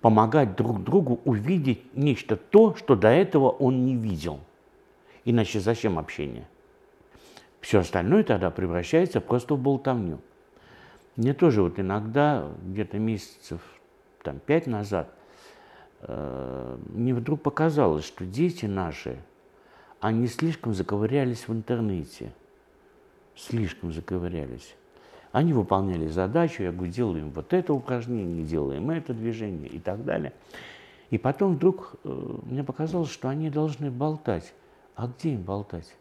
помогать 0.00 0.56
друг 0.56 0.82
другу 0.82 1.20
увидеть 1.24 1.94
нечто 1.96 2.36
то, 2.36 2.76
что 2.76 2.94
до 2.94 3.08
этого 3.08 3.50
он 3.50 3.84
не 3.84 3.96
видел. 3.96 4.38
Иначе 5.24 5.58
зачем 5.58 5.98
общение? 5.98 6.46
Все 7.60 7.80
остальное 7.80 8.22
тогда 8.22 8.50
превращается 8.50 9.20
просто 9.20 9.56
в 9.56 9.58
болтовню. 9.58 10.20
Мне 11.16 11.34
тоже 11.34 11.62
вот 11.62 11.80
иногда, 11.80 12.48
где-то 12.62 12.98
месяцев 12.98 13.60
там, 14.22 14.38
пять 14.38 14.68
назад, 14.68 15.12
э, 16.02 16.78
мне 16.88 17.14
вдруг 17.14 17.42
показалось, 17.42 18.04
что 18.04 18.24
дети 18.24 18.66
наши, 18.66 19.18
они 20.00 20.28
слишком 20.28 20.72
заковырялись 20.72 21.48
в 21.48 21.52
интернете. 21.52 22.32
Слишком 23.36 23.92
заковырялись. 23.92 24.74
Они 25.32 25.52
выполняли 25.52 26.06
задачу, 26.06 26.62
я 26.62 26.70
говорю, 26.70 26.92
делаем 26.92 27.30
вот 27.30 27.52
это 27.52 27.74
упражнение, 27.74 28.44
делаем 28.44 28.90
это 28.90 29.12
движение 29.12 29.68
и 29.68 29.80
так 29.80 30.04
далее. 30.04 30.32
И 31.10 31.18
потом 31.18 31.56
вдруг 31.56 31.94
э, 32.04 32.36
мне 32.44 32.62
показалось, 32.62 33.10
что 33.10 33.28
они 33.28 33.50
должны 33.50 33.90
болтать. 33.90 34.54
А 34.94 35.08
где 35.08 35.34
им 35.34 35.42
болтать? 35.42 35.92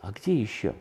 А 0.00 0.12
где 0.12 0.34
еще? 0.34 0.74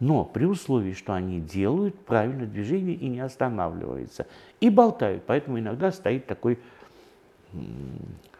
Но 0.00 0.24
при 0.24 0.44
условии, 0.44 0.92
что 0.92 1.14
они 1.14 1.40
делают 1.40 1.98
правильное 2.00 2.46
движение 2.46 2.96
и 2.96 3.08
не 3.08 3.20
останавливаются. 3.20 4.26
И 4.60 4.68
болтают. 4.68 5.22
Поэтому 5.24 5.58
иногда 5.58 5.92
стоит 5.92 6.26
такой 6.26 6.58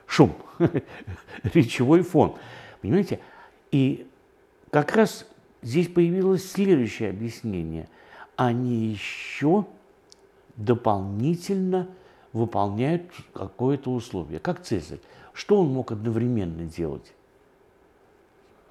шум, 0.07 0.35
речевой 1.55 2.03
фон. 2.03 2.35
Понимаете? 2.83 3.21
И 3.71 4.07
как 4.71 4.95
раз 4.95 5.27
здесь 5.63 5.89
появилось 5.89 6.51
следующее 6.51 7.11
объяснение– 7.11 7.89
они 8.37 8.89
еще 8.89 9.65
дополнительно 10.57 11.89
выполняют 12.33 13.11
какое-то 13.33 13.91
условие, 13.91 14.39
как 14.39 14.63
Цезарь. 14.63 15.01
Что 15.33 15.61
он 15.61 15.69
мог 15.69 15.93
одновременно 15.93 16.65
делать? 16.65 17.13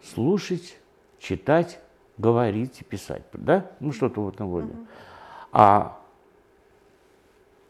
Слушать, 0.03 0.77
читать, 1.19 1.79
говорить 2.17 2.81
и 2.81 2.83
писать, 2.83 3.23
да? 3.33 3.71
Ну 3.79 3.91
что-то 3.91 4.21
в 4.21 4.29
этом 4.29 4.53
роде. 4.53 4.73
А 5.51 5.99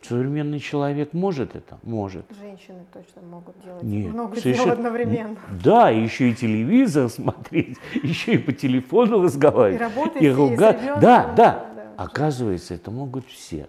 Современный 0.07 0.59
человек 0.59 1.13
может 1.13 1.55
это? 1.55 1.79
Может. 1.83 2.25
Женщины 2.39 2.85
точно 2.93 3.21
могут 3.23 3.59
делать 3.63 3.83
Нет, 3.83 4.13
много 4.13 4.35
совершенно... 4.39 4.65
дел 4.65 4.73
одновременно. 4.73 5.37
Да, 5.63 5.89
еще 5.89 6.29
и 6.29 6.35
телевизор 6.35 7.09
смотреть, 7.09 7.77
еще 7.93 8.33
и 8.33 8.37
по 8.37 8.53
телефону 8.53 9.23
разговаривать. 9.23 9.81
И 9.81 9.83
работать, 9.83 10.21
и 10.21 10.29
ругать. 10.29 10.79
Да, 10.85 10.99
да, 10.99 11.33
да. 11.35 11.65
Оказывается, 11.97 12.73
это 12.73 12.91
могут 12.91 13.25
все. 13.27 13.67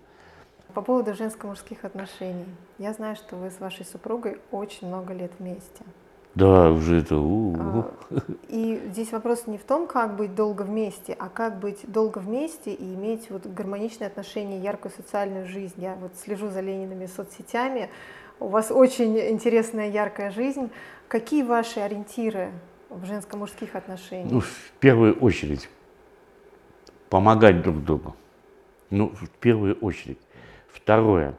По 0.75 0.83
поводу 0.83 1.15
женско-мужских 1.15 1.85
отношений. 1.85 2.45
Я 2.79 2.93
знаю, 2.93 3.17
что 3.17 3.37
вы 3.37 3.51
с 3.51 3.59
вашей 3.61 3.87
супругой 3.87 4.39
очень 4.51 4.89
много 4.89 5.15
лет 5.15 5.33
вместе. 5.39 5.85
Да, 6.37 6.71
уже 6.71 6.99
это... 6.99 7.17
У 7.17 7.55
-у 7.55 7.91
-у. 8.11 8.39
И 8.49 8.79
здесь 8.91 9.11
вопрос 9.13 9.47
не 9.47 9.57
в 9.57 9.65
том, 9.65 9.87
как 9.87 10.17
быть 10.17 10.35
долго 10.35 10.63
вместе, 10.63 11.17
а 11.19 11.31
как 11.31 11.59
быть 11.59 11.91
долго 11.91 12.19
вместе 12.19 12.75
и 12.75 12.95
иметь 12.95 13.31
вот 13.31 13.47
гармоничные 13.47 14.09
отношения, 14.09 14.61
яркую 14.61 14.93
социальную 14.93 15.47
жизнь. 15.47 15.83
Я 15.83 15.95
вот 15.95 16.15
слежу 16.17 16.51
за 16.51 16.61
Лениными 16.61 17.07
соцсетями. 17.07 17.89
У 18.39 18.49
вас 18.49 18.71
очень 18.71 19.19
интересная, 19.19 19.91
яркая 19.91 20.31
жизнь. 20.31 20.71
Какие 21.09 21.43
ваши 21.43 21.81
ориентиры 21.81 22.51
в 22.91 23.07
женско-мужских 23.07 23.75
отношениях? 23.75 24.31
Ну, 24.31 24.41
в 24.41 24.73
первую 24.79 25.19
очередь, 25.19 25.71
помогать 27.09 27.63
друг 27.63 27.83
другу. 27.83 28.15
Ну, 28.91 29.09
в 29.09 29.31
первую 29.41 29.75
очередь. 29.81 30.19
Второе. 30.69 31.35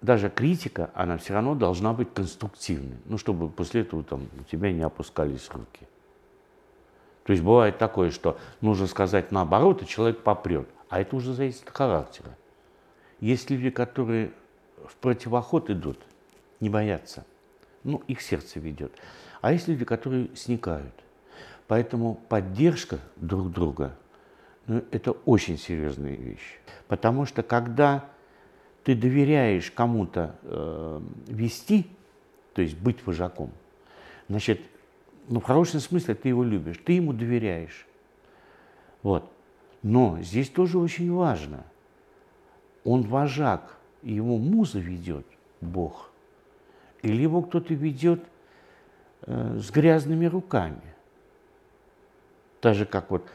Даже 0.00 0.30
критика, 0.30 0.90
она 0.94 1.18
все 1.18 1.34
равно 1.34 1.54
должна 1.54 1.92
быть 1.92 2.12
конструктивной. 2.14 2.96
Ну, 3.06 3.18
чтобы 3.18 3.48
после 3.48 3.80
этого 3.80 4.04
там, 4.04 4.28
у 4.38 4.44
тебя 4.44 4.72
не 4.72 4.82
опускались 4.82 5.48
руки. 5.50 5.86
То 7.24 7.32
есть 7.32 7.42
бывает 7.42 7.78
такое, 7.78 8.10
что 8.10 8.38
нужно 8.60 8.86
сказать 8.86 9.32
наоборот, 9.32 9.82
и 9.82 9.86
человек 9.86 10.22
попрет. 10.22 10.68
А 10.88 11.00
это 11.00 11.16
уже 11.16 11.34
зависит 11.34 11.68
от 11.68 11.76
характера. 11.76 12.30
Есть 13.20 13.50
люди, 13.50 13.70
которые 13.70 14.32
в 14.86 14.94
противоход 14.96 15.68
идут, 15.68 15.98
не 16.60 16.70
боятся. 16.70 17.26
Ну, 17.84 18.02
их 18.06 18.22
сердце 18.22 18.60
ведет. 18.60 18.92
А 19.40 19.52
есть 19.52 19.68
люди, 19.68 19.84
которые 19.84 20.34
сникают. 20.36 20.94
Поэтому 21.66 22.14
поддержка 22.28 22.98
друг 23.16 23.50
друга 23.50 23.94
ну, 24.66 24.84
это 24.90 25.12
очень 25.12 25.58
серьезная 25.58 26.14
вещь. 26.14 26.58
Потому 26.88 27.26
что 27.26 27.42
когда 27.42 28.04
ты 28.88 28.94
доверяешь 28.94 29.70
кому-то 29.70 30.34
э, 30.44 31.00
вести, 31.26 31.86
то 32.54 32.62
есть 32.62 32.74
быть 32.74 33.04
вожаком, 33.04 33.50
значит, 34.30 34.62
ну, 35.28 35.40
в 35.40 35.42
хорошем 35.42 35.80
смысле 35.80 36.14
ты 36.14 36.30
его 36.30 36.42
любишь, 36.42 36.80
ты 36.82 36.94
ему 36.94 37.12
доверяешь. 37.12 37.86
Вот. 39.02 39.30
Но 39.82 40.18
здесь 40.22 40.48
тоже 40.48 40.78
очень 40.78 41.12
важно. 41.12 41.64
Он 42.82 43.02
вожак, 43.02 43.76
его 44.00 44.38
муза 44.38 44.78
ведет 44.78 45.26
Бог. 45.60 46.10
Или 47.02 47.20
его 47.20 47.42
кто-то 47.42 47.74
ведет 47.74 48.24
э, 49.26 49.58
с 49.58 49.70
грязными 49.70 50.24
руками. 50.24 50.94
Так 52.62 52.74
же, 52.74 52.86
как 52.86 53.10
вот 53.10 53.26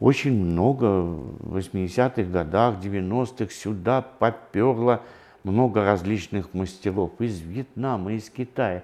очень 0.00 0.32
много 0.32 1.02
в 1.02 1.56
80-х 1.58 2.22
годах, 2.22 2.76
90-х 2.82 3.52
сюда 3.52 4.00
поперло 4.00 5.02
много 5.44 5.84
различных 5.84 6.54
мастеров 6.54 7.12
из 7.20 7.40
Вьетнама, 7.40 8.14
из 8.14 8.30
Китая, 8.30 8.82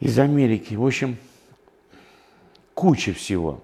из 0.00 0.18
Америки. 0.18 0.74
В 0.74 0.84
общем, 0.84 1.16
куча 2.74 3.14
всего. 3.14 3.60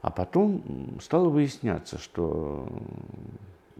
А 0.00 0.10
потом 0.10 0.98
стало 1.00 1.28
выясняться, 1.28 1.98
что 1.98 2.66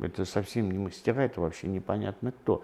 это 0.00 0.24
совсем 0.24 0.70
не 0.70 0.78
мастера, 0.78 1.22
это 1.22 1.40
вообще 1.40 1.66
непонятно 1.66 2.30
кто. 2.30 2.62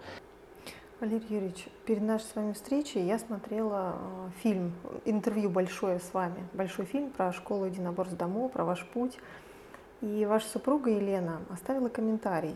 Валерий 0.99 1.27
Юрьевич, 1.29 1.69
перед 1.85 2.01
нашей 2.01 2.25
с 2.25 2.35
вами 2.35 2.51
встречей 2.51 3.05
я 3.05 3.19
смотрела 3.19 3.95
э, 3.95 4.29
фильм, 4.43 4.73
интервью 5.05 5.49
большое 5.49 5.97
с 5.97 6.13
вами, 6.13 6.45
большой 6.51 6.83
фильм 6.83 7.09
про 7.11 7.31
школу 7.31 7.63
единоборств 7.63 8.17
домов, 8.17 8.51
про 8.51 8.65
ваш 8.65 8.85
путь. 8.85 9.17
И 10.01 10.25
ваша 10.25 10.49
супруга 10.49 10.89
Елена 10.89 11.39
оставила 11.53 11.87
комментарий. 11.87 12.53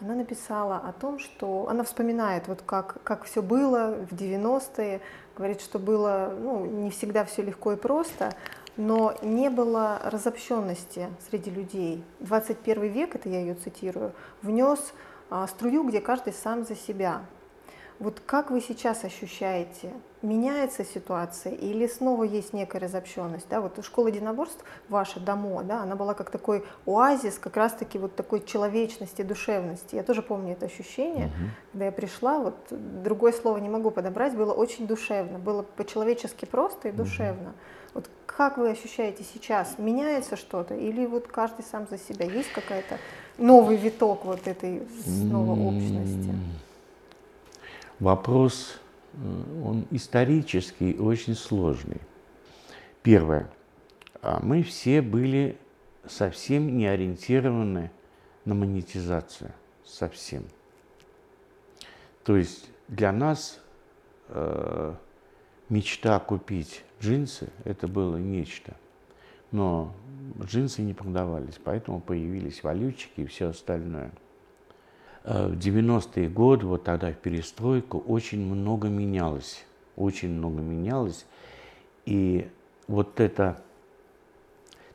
она 0.00 0.16
написала 0.16 0.78
о 0.78 0.92
том, 0.92 1.20
что 1.20 1.68
она 1.68 1.84
вспоминает, 1.84 2.48
вот 2.48 2.60
как, 2.62 3.00
как 3.04 3.22
все 3.22 3.40
было 3.40 4.04
в 4.10 4.14
90-е, 4.14 5.00
говорит, 5.36 5.60
что 5.60 5.78
было 5.78 6.34
ну, 6.36 6.66
не 6.66 6.90
всегда 6.90 7.24
все 7.24 7.42
легко 7.42 7.74
и 7.74 7.76
просто, 7.76 8.32
но 8.76 9.16
не 9.22 9.48
было 9.48 10.00
разобщенности 10.02 11.08
среди 11.30 11.52
людей. 11.52 12.02
21 12.18 12.82
век, 12.90 13.14
это 13.14 13.28
я 13.28 13.38
ее 13.38 13.54
цитирую, 13.54 14.12
внес 14.42 14.92
а, 15.30 15.46
струю, 15.46 15.84
где 15.84 16.00
каждый 16.00 16.32
сам 16.32 16.64
за 16.64 16.74
себя. 16.74 17.22
Вот 18.00 18.18
как 18.24 18.50
вы 18.50 18.62
сейчас 18.62 19.04
ощущаете? 19.04 19.92
Меняется 20.22 20.86
ситуация 20.86 21.52
или 21.52 21.86
снова 21.86 22.24
есть 22.24 22.54
некая 22.54 22.78
разобщенность? 22.78 23.46
Да? 23.50 23.60
Вот 23.60 23.84
школа 23.84 24.08
единоборств, 24.08 24.64
ваша 24.88 25.20
ДАМО, 25.20 25.64
да, 25.64 25.82
она 25.82 25.96
была 25.96 26.14
как 26.14 26.30
такой 26.30 26.64
оазис 26.86 27.38
как 27.38 27.58
раз-таки 27.58 27.98
вот 27.98 28.16
такой 28.16 28.42
человечности, 28.42 29.20
душевности. 29.20 29.96
Я 29.96 30.02
тоже 30.02 30.22
помню 30.22 30.52
это 30.52 30.64
ощущение, 30.64 31.26
угу. 31.26 31.50
когда 31.72 31.84
я 31.84 31.92
пришла, 31.92 32.38
вот 32.38 32.54
другое 32.70 33.32
слово 33.32 33.58
не 33.58 33.68
могу 33.68 33.90
подобрать, 33.90 34.34
было 34.34 34.54
очень 34.54 34.86
душевно, 34.86 35.38
было 35.38 35.62
по-человечески 35.62 36.46
просто 36.46 36.88
и 36.88 36.92
душевно. 36.92 37.50
Угу. 37.50 37.58
Вот 37.94 38.10
как 38.24 38.56
вы 38.56 38.70
ощущаете 38.70 39.24
сейчас? 39.24 39.74
Меняется 39.76 40.36
что-то 40.36 40.74
или 40.74 41.04
вот 41.04 41.28
каждый 41.28 41.66
сам 41.70 41.86
за 41.90 41.98
себя? 41.98 42.24
Есть 42.24 42.50
какая-то 42.52 42.98
новый 43.36 43.76
виток 43.76 44.24
вот 44.24 44.48
этой 44.48 44.88
снова 45.04 45.52
общности? 45.52 46.34
Вопрос, 48.00 48.80
э, 49.12 49.62
он 49.62 49.86
исторический, 49.90 50.96
очень 50.98 51.34
сложный. 51.34 52.00
Первое. 53.02 53.50
А 54.22 54.40
мы 54.42 54.62
все 54.62 55.02
были 55.02 55.58
совсем 56.06 56.76
не 56.76 56.86
ориентированы 56.86 57.90
на 58.44 58.54
монетизацию. 58.54 59.52
Совсем. 59.84 60.44
То 62.24 62.36
есть 62.36 62.70
для 62.88 63.12
нас 63.12 63.60
э, 64.28 64.94
мечта 65.68 66.18
купить 66.20 66.82
джинсы– 67.00 67.50
это 67.64 67.86
было 67.86 68.16
нечто. 68.16 68.76
Но 69.52 69.94
джинсы 70.42 70.80
не 70.82 70.94
продавались, 70.94 71.58
поэтому 71.62 72.00
появились 72.00 72.62
валютчики 72.62 73.22
и 73.22 73.26
все 73.26 73.48
остальное. 73.48 74.12
Э, 75.24 75.48
в 75.48 75.58
90-е 75.58 76.28
годы, 76.28 76.66
вот 76.66 76.84
тогда 76.84 77.12
в 77.12 77.16
перестройку, 77.16 77.98
очень 77.98 78.44
много 78.44 78.88
менялось. 78.88 79.64
Очень 79.96 80.30
много 80.30 80.60
менялось. 80.60 81.26
И 82.06 82.50
вот 82.88 83.20
эта 83.20 83.62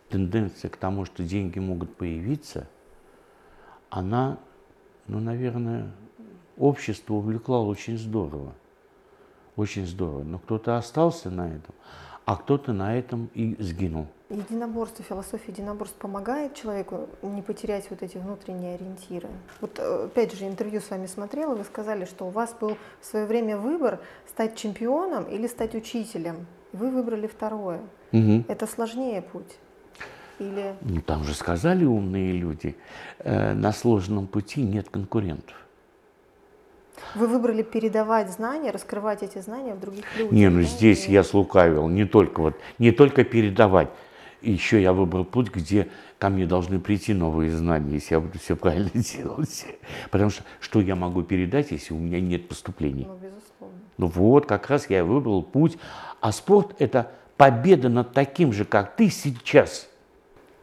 тенденция 0.10 0.70
к 0.70 0.78
тому, 0.78 1.06
что 1.06 1.24
деньги 1.24 1.60
могут 1.60 1.96
появиться, 1.96 2.68
она, 3.90 4.38
ну, 5.08 5.20
наверное, 5.20 5.92
общество 6.58 7.16
увлекла 7.16 7.62
очень 7.62 7.98
здорово 7.98 8.54
очень 9.56 9.86
здорово. 9.86 10.24
Но 10.24 10.40
кто-то 10.40 10.78
остался 10.78 11.30
на 11.30 11.48
этом, 11.48 11.76
а 12.26 12.36
кто-то 12.36 12.74
на 12.74 12.98
этом 12.98 13.30
и 13.34 13.56
сгинул. 13.62 14.08
Единоборство, 14.30 15.06
философия 15.06 15.52
единоборств 15.52 15.96
помогает 15.98 16.56
человеку 16.56 17.08
не 17.22 17.44
потерять 17.44 17.86
вот 17.92 18.02
эти 18.02 18.18
внутренние 18.18 18.76
ориентиры. 18.76 19.30
Вот 19.62 19.78
э, 19.78 20.06
опять 20.06 20.34
же 20.36 20.48
интервью 20.48 20.82
с 20.82 20.90
вами 20.90 21.06
смотрела, 21.06 21.54
вы 21.54 21.64
сказали, 21.64 22.06
что 22.06 22.26
у 22.26 22.30
вас 22.32 22.56
был 22.60 22.76
в 23.02 23.06
свое 23.06 23.28
время 23.28 23.56
выбор 23.56 24.00
стать 24.28 24.56
чемпионом 24.56 25.26
или 25.26 25.46
стать 25.46 25.76
учителем. 25.76 26.48
Вы 26.74 26.90
выбрали 26.90 27.28
второе. 27.28 27.82
Угу. 28.12 28.46
Это 28.48 28.66
сложнее 28.66 29.22
путь. 29.22 29.58
Или... 30.40 30.76
Ну, 30.82 31.02
там 31.02 31.24
же 31.24 31.36
сказали 31.36 31.86
умные 31.86 32.32
люди, 32.34 32.76
э, 33.20 33.54
на 33.54 33.72
сложном 33.72 34.26
пути 34.26 34.64
нет 34.64 34.90
конкурентов. 34.90 35.56
Вы 37.16 37.28
выбрали 37.28 37.64
передавать 37.64 38.32
знания, 38.32 38.72
раскрывать 38.72 39.24
эти 39.24 39.40
знания 39.40 39.74
в 39.74 39.80
других 39.80 40.06
людях. 40.18 40.32
Не, 40.32 40.50
ну 40.50 40.62
да? 40.62 40.68
здесь 40.68 41.08
я 41.08 41.24
слукавил, 41.24 41.88
не 41.88 42.06
только 42.06 42.42
вот, 42.42 42.56
не 42.80 42.92
только 42.92 43.24
передавать. 43.24 43.90
Еще 44.42 44.82
я 44.82 44.94
выбрал 44.94 45.26
путь, 45.26 45.50
где 45.50 45.90
ко 46.20 46.30
мне 46.30 46.46
должны 46.46 46.80
прийти 46.80 47.14
новые 47.14 47.50
знания, 47.52 47.94
если 47.94 48.14
я 48.14 48.20
буду 48.20 48.38
все 48.38 48.56
правильно 48.56 48.92
делать. 48.94 49.66
Потому 50.12 50.30
что 50.30 50.44
что 50.60 50.82
я 50.82 50.96
могу 50.96 51.24
передать, 51.24 51.72
если 51.72 51.94
у 51.94 51.98
меня 51.98 52.20
нет 52.20 52.48
поступлений? 52.48 53.06
Ну, 53.06 53.16
безусловно. 53.16 53.80
Ну 53.98 54.08
вот, 54.08 54.46
как 54.46 54.70
раз 54.70 54.90
я 54.90 55.04
выбрал 55.04 55.42
путь. 55.42 55.78
А 56.22 56.32
спорт– 56.32 56.76
это 56.80 57.12
победа 57.38 57.90
над 57.90 58.14
таким 58.14 58.54
же, 58.54 58.66
как 58.66 58.96
ты 58.96 59.10
сейчас. 59.10 59.90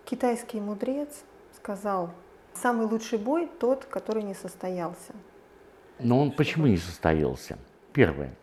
Китайский 0.04 0.60
мудрец 0.60 1.08
сказал, 1.56 2.10
самый 2.54 2.86
лучший 2.86 3.18
бой 3.18 3.48
тот, 3.58 3.84
который 3.84 4.22
не 4.22 4.34
состоялся. 4.34 5.12
Но 5.98 6.20
он 6.20 6.32
почему 6.32 6.66
не 6.66 6.76
состоялся? 6.76 7.58
Первое. 7.92 8.34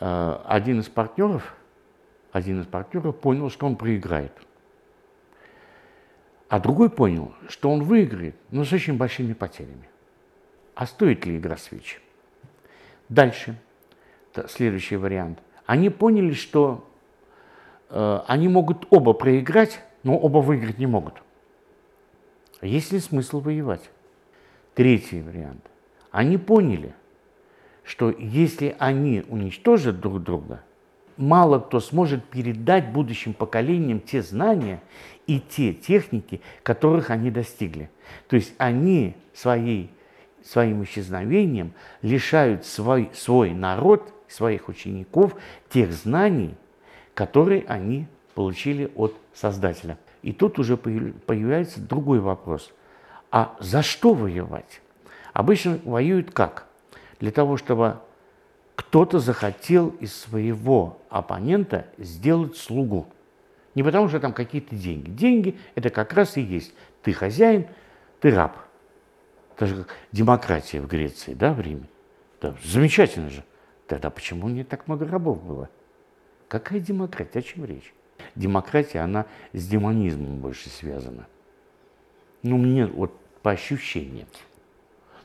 Э, 0.00 0.40
один 0.44 0.80
из 0.80 0.88
партнеров, 0.88 1.54
один 2.32 2.60
из 2.60 2.66
партнеров 2.66 3.18
понял, 3.18 3.50
что 3.50 3.66
он 3.66 3.76
проиграет. 3.76 4.32
А 6.48 6.58
другой 6.58 6.90
понял, 6.90 7.32
что 7.48 7.70
он 7.70 7.84
выиграет, 7.84 8.34
но 8.50 8.64
с 8.64 8.72
очень 8.72 8.96
большими 8.96 9.34
потерями. 9.34 9.88
А 10.74 10.86
стоит 10.86 11.24
ли 11.24 11.38
игра 11.38 11.56
свечи? 11.56 12.00
Дальше, 13.08 13.56
следующий 14.48 14.96
вариант. 14.96 15.38
Они 15.64 15.90
поняли, 15.90 16.32
что 16.32 16.88
э, 17.88 18.20
они 18.26 18.48
могут 18.48 18.86
оба 18.90 19.12
проиграть, 19.12 19.80
но 20.02 20.18
оба 20.18 20.38
выиграть 20.38 20.78
не 20.78 20.86
могут. 20.86 21.22
Есть 22.62 22.92
ли 22.92 22.98
смысл 22.98 23.40
воевать? 23.40 23.88
Третий 24.74 25.22
вариант. 25.22 25.69
Они 26.10 26.38
поняли, 26.38 26.94
что 27.84 28.10
если 28.10 28.74
они 28.78 29.24
уничтожат 29.28 30.00
друг 30.00 30.22
друга, 30.22 30.62
мало 31.16 31.58
кто 31.58 31.80
сможет 31.80 32.24
передать 32.24 32.90
будущим 32.92 33.34
поколениям 33.34 34.00
те 34.00 34.22
знания 34.22 34.82
и 35.26 35.38
те 35.40 35.72
техники, 35.72 36.40
которых 36.62 37.10
они 37.10 37.30
достигли. 37.30 37.90
То 38.28 38.36
есть 38.36 38.54
они 38.58 39.16
своей, 39.34 39.90
своим 40.42 40.82
исчезновением 40.82 41.72
лишают 42.02 42.64
свой, 42.64 43.10
свой 43.14 43.50
народ, 43.50 44.12
своих 44.28 44.68
учеников 44.68 45.34
тех 45.68 45.92
знаний, 45.92 46.54
которые 47.14 47.64
они 47.66 48.06
получили 48.34 48.90
от 48.94 49.14
Создателя. 49.34 49.98
И 50.22 50.32
тут 50.32 50.58
уже 50.58 50.76
появляется 50.76 51.80
другой 51.80 52.20
вопрос. 52.20 52.72
А 53.30 53.56
за 53.60 53.82
что 53.82 54.12
воевать? 54.12 54.80
Обычно 55.32 55.78
воюют 55.84 56.30
как? 56.30 56.66
Для 57.18 57.30
того, 57.30 57.56
чтобы 57.56 58.00
кто-то 58.74 59.18
захотел 59.18 59.88
из 60.00 60.14
своего 60.14 61.02
оппонента 61.10 61.86
сделать 61.98 62.56
слугу. 62.56 63.06
Не 63.74 63.82
потому, 63.82 64.08
что 64.08 64.20
там 64.20 64.32
какие-то 64.32 64.74
деньги. 64.74 65.10
Деньги– 65.10 65.58
это 65.74 65.90
как 65.90 66.12
раз 66.14 66.36
и 66.36 66.40
есть. 66.40 66.74
Ты 67.02 67.12
хозяин, 67.12 67.66
ты 68.20 68.30
раб. 68.30 68.56
Это 69.54 69.66
же 69.66 69.84
как 69.84 69.94
демократия 70.12 70.80
в 70.80 70.88
Греции, 70.88 71.34
да, 71.34 71.52
в 71.52 71.60
Риме. 71.60 71.86
Да, 72.40 72.56
замечательно 72.64 73.28
же. 73.28 73.44
Тогда 73.86 74.08
почему 74.08 74.48
не 74.48 74.64
так 74.64 74.88
много 74.88 75.06
рабов 75.06 75.42
было? 75.42 75.68
Какая 76.48 76.80
демократия? 76.80 77.40
О 77.40 77.42
чем 77.42 77.64
речь? 77.64 77.92
Демократия, 78.34 79.00
она 79.00 79.26
с 79.52 79.66
демонизмом 79.68 80.38
больше 80.38 80.68
связана. 80.68 81.26
Ну, 82.42 82.56
мне 82.56 82.86
вот 82.86 83.12
по 83.42 83.50
ощущениям. 83.50 84.26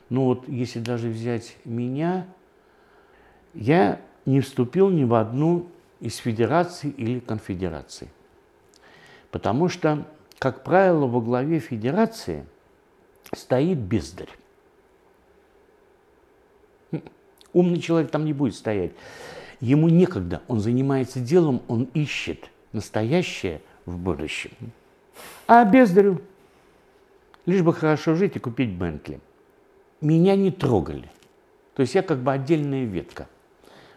Ну 0.08 0.24
вот 0.24 0.48
если 0.48 0.80
даже 0.80 1.08
взять 1.08 1.56
меня, 1.64 2.26
я 3.54 4.00
не 4.24 4.40
вступил 4.40 4.88
ни 4.88 5.04
в 5.04 5.14
одну 5.14 5.66
из 6.00 6.16
федераций 6.16 6.90
или 6.90 7.20
конфедераций. 7.20 8.08
Потому 9.30 9.68
что, 9.68 10.06
как 10.38 10.62
правило, 10.62 11.06
во 11.06 11.20
главе 11.20 11.58
федерации 11.58 12.46
стоит 13.34 13.78
бездарь. 13.78 14.30
Умный 17.52 17.80
человек 17.80 18.10
там 18.10 18.24
не 18.24 18.32
будет 18.32 18.54
стоять. 18.54 18.92
Ему 19.60 19.88
некогда, 19.88 20.42
он 20.46 20.60
занимается 20.60 21.18
делом, 21.18 21.62
он 21.68 21.84
ищет 21.94 22.50
настоящее 22.72 23.62
в 23.86 23.96
будущем. 23.96 24.50
А 25.46 25.64
бездарю 25.64 26.20
лишь 27.46 27.62
бы 27.62 27.72
хорошо 27.72 28.14
жить 28.14 28.36
и 28.36 28.38
купить 28.38 28.70
Бентли 28.70 29.20
меня 30.00 30.36
не 30.36 30.50
трогали. 30.50 31.10
То 31.74 31.82
есть 31.82 31.94
я 31.94 32.02
как 32.02 32.18
бы 32.18 32.32
отдельная 32.32 32.84
ветка. 32.84 33.26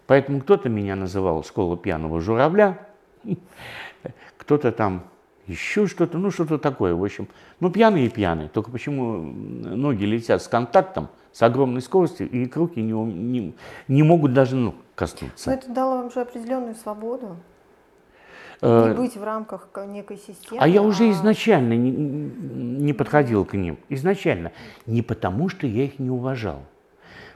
Поэтому 0.07 0.41
кто-то 0.41 0.69
меня 0.69 0.95
называл 0.95 1.43
школа 1.43 1.77
пьяного 1.77 2.19
журавля, 2.19 2.87
кто-то 4.37 4.71
там 4.71 5.05
еще 5.45 5.87
что-то, 5.87 6.17
ну 6.17 6.31
что-то 6.31 6.57
такое, 6.57 6.95
в 6.95 7.03
общем. 7.03 7.27
Ну 7.59 7.71
пьяный 7.71 8.05
и 8.05 8.09
пьяный, 8.09 8.49
только 8.49 8.71
почему 8.71 9.21
ноги 9.21 10.05
летят 10.05 10.41
с 10.41 10.47
контактом, 10.47 11.09
с 11.31 11.41
огромной 11.41 11.81
скоростью, 11.81 12.29
и 12.29 12.49
руки 12.51 12.81
не, 12.81 12.91
не, 12.93 13.55
не 13.87 14.03
могут 14.03 14.33
даже 14.33 14.55
ну, 14.55 14.75
коснуться. 14.95 15.49
Но 15.49 15.55
это 15.55 15.71
дало 15.71 15.97
вам 15.97 16.11
же 16.11 16.21
определенную 16.21 16.75
свободу. 16.75 17.37
Не 18.61 18.93
быть 18.93 19.15
в 19.15 19.23
рамках 19.23 19.69
некой 19.87 20.17
системы. 20.17 20.61
А 20.61 20.67
я 20.67 20.81
уже 20.81 21.09
изначально 21.11 21.73
не, 21.73 21.91
не 21.91 22.93
подходил 22.93 23.45
к 23.45 23.53
ним. 23.53 23.77
Изначально. 23.87 24.51
Не 24.85 25.01
потому, 25.01 25.47
что 25.47 25.65
я 25.65 25.85
их 25.85 25.99
не 25.99 26.09
уважал. 26.09 26.63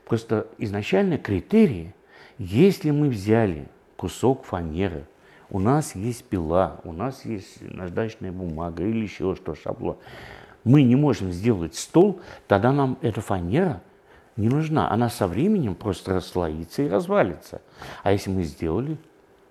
Просто 0.05 0.47
изначально 0.57 1.17
критерии, 1.17 1.95
если 2.37 2.91
мы 2.91 3.07
взяли 3.09 3.67
кусок 3.95 4.43
фанеры, 4.43 5.05
у 5.49 5.59
нас 5.59 5.95
есть 5.95 6.25
пила, 6.25 6.81
у 6.83 6.91
нас 6.91 7.25
есть 7.25 7.61
наждачная 7.61 8.31
бумага 8.31 8.83
или 8.83 9.03
еще 9.03 9.35
что, 9.35 9.55
шаблон. 9.55 9.97
Мы 10.63 10.83
не 10.83 10.95
можем 10.95 11.31
сделать 11.31 11.75
стол, 11.75 12.19
тогда 12.47 12.71
нам 12.71 12.97
эта 13.01 13.21
фанера 13.21 13.81
не 14.35 14.49
нужна. 14.49 14.89
Она 14.89 15.09
со 15.09 15.27
временем 15.27 15.75
просто 15.75 16.13
расслоится 16.13 16.81
и 16.81 16.89
развалится. 16.89 17.61
А 18.01 18.11
если 18.11 18.29
мы 18.29 18.43
сделали, 18.43 18.97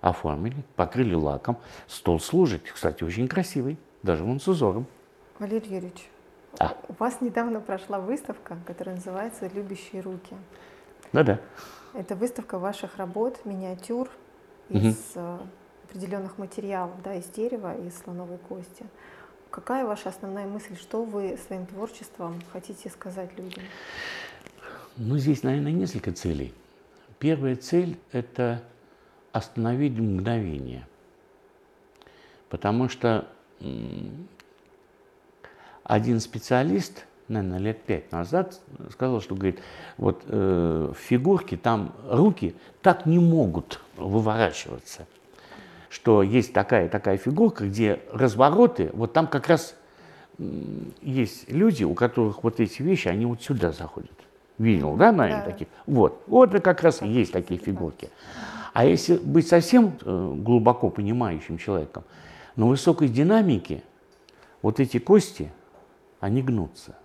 оформили, 0.03 0.63
покрыли 0.75 1.15
лаком, 1.15 1.57
стол 1.87 2.19
служит. 2.19 2.63
Кстати, 2.69 3.03
очень 3.03 3.27
красивый, 3.27 3.79
даже 4.03 4.23
вон 4.23 4.39
с 4.39 4.47
узором. 4.47 4.85
Валерий 5.39 5.75
Юрьевич, 5.75 6.09
а. 6.59 6.75
у 6.89 6.93
вас 6.99 7.21
недавно 7.21 7.61
прошла 7.61 7.99
выставка, 7.99 8.57
которая 8.67 8.97
называется 8.97 9.49
«Любящие 9.53 10.01
руки». 10.01 10.35
Да-да. 11.13 11.39
Это 11.93 12.15
выставка 12.15 12.59
ваших 12.59 12.97
работ, 12.97 13.45
миниатюр 13.45 14.09
из 14.69 15.15
угу. 15.15 15.47
определенных 15.85 16.37
материалов, 16.37 17.01
да, 17.01 17.15
из 17.15 17.25
дерева, 17.27 17.73
из 17.77 17.97
слоновой 17.99 18.37
кости. 18.37 18.85
Какая 19.51 19.85
ваша 19.85 20.09
основная 20.09 20.47
мысль, 20.47 20.75
что 20.75 21.03
вы 21.03 21.37
своим 21.47 21.65
творчеством 21.65 22.41
хотите 22.51 22.89
сказать 22.89 23.37
людям? 23.37 23.63
Ну, 24.97 25.17
здесь, 25.17 25.43
наверное, 25.43 25.71
несколько 25.71 26.11
целей. 26.11 26.53
Первая 27.19 27.55
цель– 27.55 27.97
это 28.11 28.63
остановить 29.33 29.99
мгновение. 29.99 30.87
Потому 32.49 32.87
что 32.87 33.27
один 35.83 36.21
специалист, 36.21 37.05
наверное, 37.27 37.59
лет 37.59 37.81
пять 37.83 38.11
назад 38.13 38.61
сказал, 38.91 39.19
что, 39.19 39.35
говорит, 39.35 39.59
вот 39.97 40.23
э, 40.27 40.93
в 40.93 40.97
фигурке 40.97 41.57
там 41.57 41.93
руки 42.09 42.55
так 42.81 43.05
не 43.05 43.19
могут 43.19 43.81
выворачиваться 43.97 45.05
что 45.93 46.23
есть 46.23 46.53
такая 46.53 46.89
такая 46.89 47.17
фигурка, 47.17 47.67
где 47.67 47.99
развороты, 48.11 48.89
вот 48.93 49.13
там 49.13 49.27
как 49.27 49.47
раз 49.47 49.75
есть 51.01 51.51
люди, 51.51 51.83
у 51.83 51.93
которых 51.93 52.43
вот 52.43 52.59
эти 52.59 52.81
вещи, 52.81 53.07
они 53.07 53.27
вот 53.27 53.43
сюда 53.43 53.71
заходят. 53.71 54.09
Видел, 54.57 54.95
да, 54.95 55.11
наверное, 55.11 55.45
да. 55.45 55.51
таких? 55.51 55.67
Вот, 55.85 56.23
вот 56.25 56.51
как 56.61 56.81
раз 56.81 57.03
и 57.03 57.07
есть 57.07 57.31
такие 57.31 57.59
фигурки. 57.59 58.09
А 58.73 58.85
если 58.85 59.17
быть 59.17 59.47
совсем 59.47 59.93
э, 60.01 60.33
глубоко 60.37 60.89
понимающим 60.89 61.57
человеком, 61.57 62.03
на 62.55 62.67
высокой 62.67 63.07
динамике 63.07 63.83
вот 64.61 64.79
эти 64.79 64.97
кости, 64.97 65.51
они 66.19 66.41
гнутся. 66.41 66.95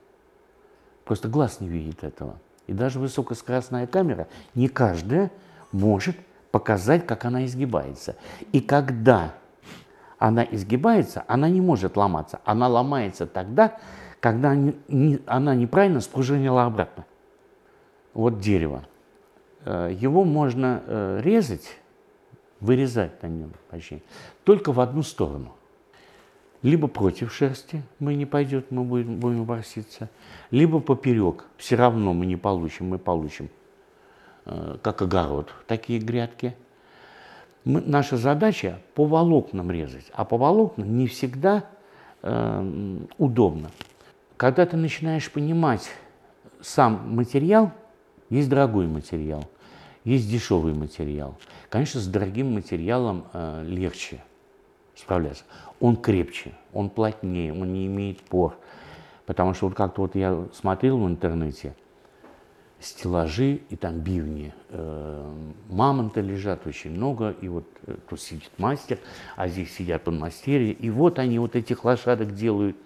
Просто 1.05 1.29
глаз 1.29 1.61
не 1.61 1.69
видит 1.69 2.05
этого. 2.05 2.39
И 2.67 2.73
даже 2.73 2.99
высокоскоростная 2.99 3.87
камера 3.87 4.29
не 4.55 4.69
каждая 4.69 5.31
может 5.73 6.17
показать, 6.51 7.07
как 7.07 7.25
она 7.25 7.45
изгибается. 7.45 8.17
И 8.53 8.61
когда 8.61 9.35
она 10.19 10.45
изгибается, 10.45 11.25
она 11.27 11.49
не 11.49 11.61
может 11.61 11.97
ломаться. 11.97 12.41
Она 12.45 12.69
ломается 12.69 13.27
тогда, 13.27 13.79
когда 14.21 14.51
она 14.51 15.55
неправильно 15.55 16.01
спружинила 16.01 16.65
обратно. 16.65 17.05
Вот 18.15 18.41
дерево. 18.41 18.85
Э, 19.69 19.93
его 19.93 20.25
можно 20.25 20.83
э, 20.87 21.21
резать, 21.23 21.77
вырезать 22.61 23.23
на 23.23 23.27
нем 23.27 23.53
почти, 23.71 24.03
только 24.45 24.73
в 24.73 24.81
одну 24.81 25.03
сторону. 25.03 25.53
Либо 26.63 26.89
против 26.89 27.33
шерсти 27.33 27.83
мы 27.99 28.15
не 28.15 28.27
пойдет, 28.27 28.71
мы 28.71 28.83
будем, 28.83 29.21
будем 29.21 29.45
ворситься, 29.45 30.09
либо 30.51 30.81
поперек. 30.81 31.45
Все 31.57 31.77
равно 31.77 32.15
мы 32.15 32.27
не 32.27 32.37
получим, 32.37 32.89
мы 32.89 32.99
получим 32.99 33.49
Э, 34.49 34.79
как 34.83 35.03
огород, 35.03 35.53
такие 35.67 36.01
грядки. 36.01 36.57
Мы, 37.65 37.83
наша 37.83 38.17
задача 38.17 38.81
по 38.95 39.05
волокнам 39.05 39.71
резать, 39.71 40.07
а 40.15 40.25
по 40.25 40.39
волокнам 40.39 40.97
не 40.97 41.07
всегда 41.07 41.67
э, 42.23 42.99
удобно. 43.19 43.71
Когда 44.39 44.65
ты 44.65 44.79
начинаешь 44.79 45.31
понимать 45.31 45.91
сам 46.63 47.15
материал, 47.15 47.73
есть 48.31 48.49
дорогой 48.49 48.87
материал, 48.87 49.45
есть 50.09 50.31
дешевый 50.31 50.75
материал. 50.75 51.37
Конечно, 51.69 52.01
с 52.01 52.07
дорогим 52.07 52.55
материалом 52.55 53.27
э, 53.33 53.65
легче 53.65 54.23
справляться. 54.95 55.45
Он 55.81 55.97
крепче, 55.97 56.53
он 56.73 56.91
плотнее, 56.91 57.53
он 57.53 57.73
не 57.73 57.87
имеет 57.87 58.21
пор. 58.21 58.57
Потому 59.27 59.55
что 59.55 59.67
вот 59.69 59.77
как-то 59.77 60.03
вот 60.03 60.17
я 60.17 60.47
смотрел 60.53 60.99
в 60.99 61.07
интернете– 61.07 61.75
стеллажи 62.81 63.61
и 63.69 63.77
там 63.77 64.01
бивни. 64.01 64.55
Э, 64.69 65.33
мамонты 65.69 66.21
лежат 66.21 66.67
очень 66.67 66.93
много, 66.93 67.35
и 67.41 67.49
вот 67.49 67.65
э, 67.87 67.97
тут 68.09 68.21
сидит 68.21 68.51
мастер, 68.59 68.99
а 69.37 69.49
здесь 69.49 69.75
сидят 69.75 70.05
подмастерья, 70.05 70.73
и 70.73 70.91
вот 70.91 71.19
они 71.19 71.39
вот 71.39 71.57
этих 71.57 71.85
лошадок 71.85 72.35
делают. 72.35 72.77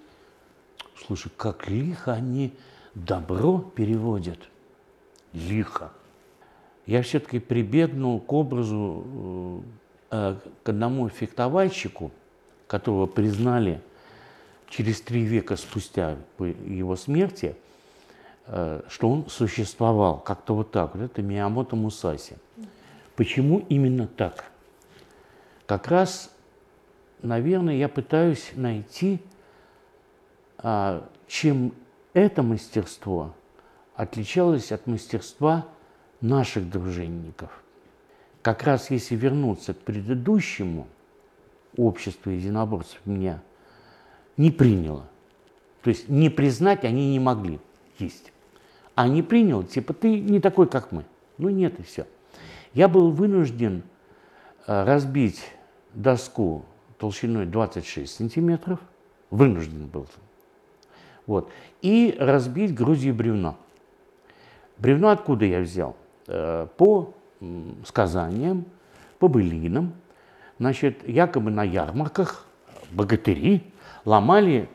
Слушай, 1.06 1.30
как 1.36 1.68
лихо 1.68 2.12
они 2.12 2.54
добро 2.94 3.58
переводят. 3.58 4.38
Лихо. 5.32 5.92
Я 6.86 7.02
все-таки 7.02 7.38
прибегнул 7.38 8.20
к 8.20 8.32
образу, 8.32 9.62
э, 10.10 10.36
к 10.62 10.68
одному 10.68 11.08
фехтовальщику, 11.08 12.10
которого 12.66 13.06
признали 13.06 13.80
через 14.68 15.00
три 15.00 15.22
века 15.22 15.56
спустя 15.56 16.16
его 16.38 16.96
смерти– 16.96 17.56
Э, 18.46 18.82
что 18.88 19.08
он 19.08 19.28
существовал 19.28 20.18
как-то 20.18 20.54
вот 20.54 20.72
так. 20.72 20.94
Вот 20.94 21.04
это 21.04 21.22
Миямото 21.22 21.76
Мусаси. 21.76 22.36
Почему 23.16 23.60
именно 23.68 24.06
так? 24.06 24.44
Как 25.66 25.88
раз, 25.88 26.30
наверное, 27.22 27.76
я 27.76 27.88
пытаюсь 27.88 28.50
найти, 28.54 29.22
а, 30.58 31.06
чем 31.28 31.72
это 32.14 32.42
мастерство 32.42 33.34
отличалось 33.94 34.72
от 34.72 34.86
мастерства 34.86 35.66
наших 36.22 36.70
дружинников. 36.70 37.50
Как 38.40 38.62
раз 38.62 38.90
если 38.90 39.14
вернуться 39.14 39.74
к 39.74 39.78
предыдущему, 39.78 40.86
общество 41.76 42.30
единоборцев 42.30 42.98
меня 43.04 43.42
не 44.36 44.50
приняло. 44.50 45.06
То 45.82 45.90
есть 45.90 46.08
не 46.08 46.30
признать 46.30 46.84
они 46.84 47.10
не 47.10 47.18
могли. 47.18 47.60
Есть. 47.98 48.32
А 48.94 49.08
не 49.08 49.22
принял, 49.22 49.62
типа, 49.62 49.92
ты 49.92 50.20
не 50.20 50.40
такой, 50.40 50.68
как 50.68 50.92
мы. 50.92 51.04
Ну 51.38 51.48
нет, 51.48 51.78
и 51.80 51.82
все. 51.82 52.06
Я 52.74 52.88
был 52.88 53.10
вынужден 53.10 53.82
э, 54.66 54.84
разбить 54.84 55.42
доску 55.92 56.64
толщиной 56.98 57.46
26 57.46 58.14
сантиметров, 58.14 58.80
вынужден 59.30 59.86
был. 59.86 60.06
Вот. 61.26 61.50
И 61.80 62.16
разбить 62.18 62.74
грузью 62.74 63.14
бревно. 63.14 63.56
Бревно 64.78 65.10
откуда 65.10 65.44
я 65.44 65.60
взял? 65.60 65.96
Э, 66.26 66.66
по 66.76 67.14
сказаниям, 67.84 68.64
по 69.18 69.26
былинам, 69.26 69.94
значит, 70.58 71.06
якобы 71.08 71.50
на 71.50 71.64
ярмарках 71.64 72.46
богатыри 72.92 73.64
ломали 74.04 74.68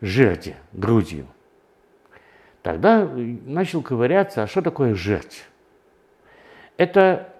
жерди 0.00 0.54
грудью. 0.72 1.26
Тогда 2.62 3.08
начал 3.44 3.82
ковыряться, 3.82 4.44
а 4.44 4.46
что 4.46 4.62
такое 4.62 4.94
жерть? 4.94 5.44
Это 6.76 7.32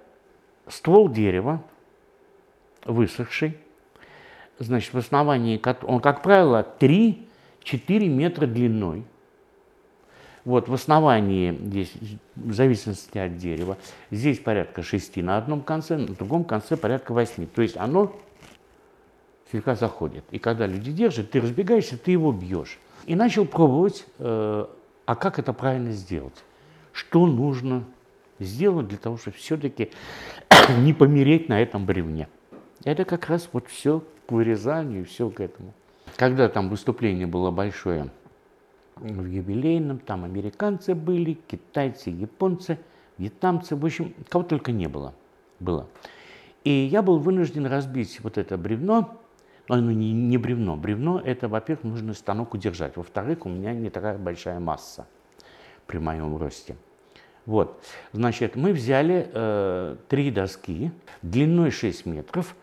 ствол 0.66 1.08
дерева, 1.08 1.62
высохший, 2.84 3.58
значит, 4.58 4.92
в 4.92 4.98
основании, 4.98 5.60
он, 5.84 6.00
как 6.00 6.22
правило, 6.22 6.66
3-4 6.80 8.08
метра 8.08 8.46
длиной. 8.46 9.04
Вот 10.46 10.68
в 10.68 10.74
основании 10.74 11.50
здесь, 11.50 11.92
в 12.36 12.52
зависимости 12.52 13.18
от 13.18 13.36
дерева, 13.36 13.76
здесь 14.12 14.38
порядка 14.38 14.84
6 14.84 15.16
на 15.16 15.38
одном 15.38 15.60
конце, 15.60 15.96
на 15.96 16.14
другом 16.14 16.44
конце 16.44 16.76
порядка 16.76 17.12
8. 17.12 17.48
То 17.48 17.62
есть 17.62 17.76
оно 17.76 18.14
слегка 19.50 19.74
заходит. 19.74 20.24
И 20.30 20.38
когда 20.38 20.68
люди 20.68 20.92
держат, 20.92 21.32
ты 21.32 21.40
разбегаешься, 21.40 21.98
ты 21.98 22.12
его 22.12 22.30
бьешь. 22.30 22.78
И 23.06 23.16
начал 23.16 23.44
пробовать 23.44 24.06
э, 24.20 24.66
а 25.04 25.16
как 25.16 25.40
это 25.40 25.52
правильно 25.52 25.90
сделать? 25.90 26.44
Что 26.92 27.26
нужно 27.26 27.82
сделать 28.38 28.86
для 28.86 28.98
того, 28.98 29.16
чтобы 29.16 29.36
все-таки 29.36 29.90
не 30.78 30.92
помереть 30.92 31.48
на 31.48 31.60
этом 31.60 31.86
бревне? 31.86 32.28
Это 32.84 33.04
как 33.04 33.28
раз 33.28 33.48
вот 33.52 33.66
все 33.66 34.04
к 34.28 34.30
вырезанию, 34.30 35.06
все 35.06 35.28
к 35.28 35.40
этому. 35.40 35.74
Когда 36.14 36.48
там 36.48 36.68
выступление 36.68 37.26
было 37.26 37.50
большое 37.50 38.10
в 38.96 39.26
юбилейном, 39.26 39.98
там 39.98 40.24
американцы 40.24 40.94
были, 40.94 41.34
китайцы, 41.34 42.10
японцы, 42.10 42.78
вьетнамцы, 43.18 43.76
в 43.76 43.84
общем, 43.84 44.14
кого 44.28 44.44
только 44.44 44.72
не 44.72 44.88
было. 44.88 45.14
было. 45.60 45.86
И 46.64 46.70
я 46.70 47.02
был 47.02 47.18
вынужден 47.18 47.66
разбить 47.66 48.20
вот 48.22 48.38
это 48.38 48.56
бревно, 48.56 49.20
но 49.68 49.74
оно 49.76 49.92
не, 49.92 50.12
не 50.12 50.38
бревно. 50.38 50.76
Бревно 50.76 51.20
это, 51.20 51.48
во-первых, 51.48 51.84
нужно 51.84 52.14
станок 52.14 52.54
удержать. 52.54 52.96
Во-вторых, 52.96 53.46
у 53.46 53.48
меня 53.48 53.72
не 53.72 53.90
такая 53.90 54.18
большая 54.18 54.60
масса 54.60 55.06
при 55.86 55.98
моем 55.98 56.36
росте. 56.36 56.76
Вот, 57.44 57.80
значит, 58.12 58.56
мы 58.56 58.72
взяли 58.72 59.28
э, 59.32 59.96
три 60.08 60.32
доски 60.32 60.90
длиной 61.22 61.70
6 61.70 62.06
метров 62.06 62.56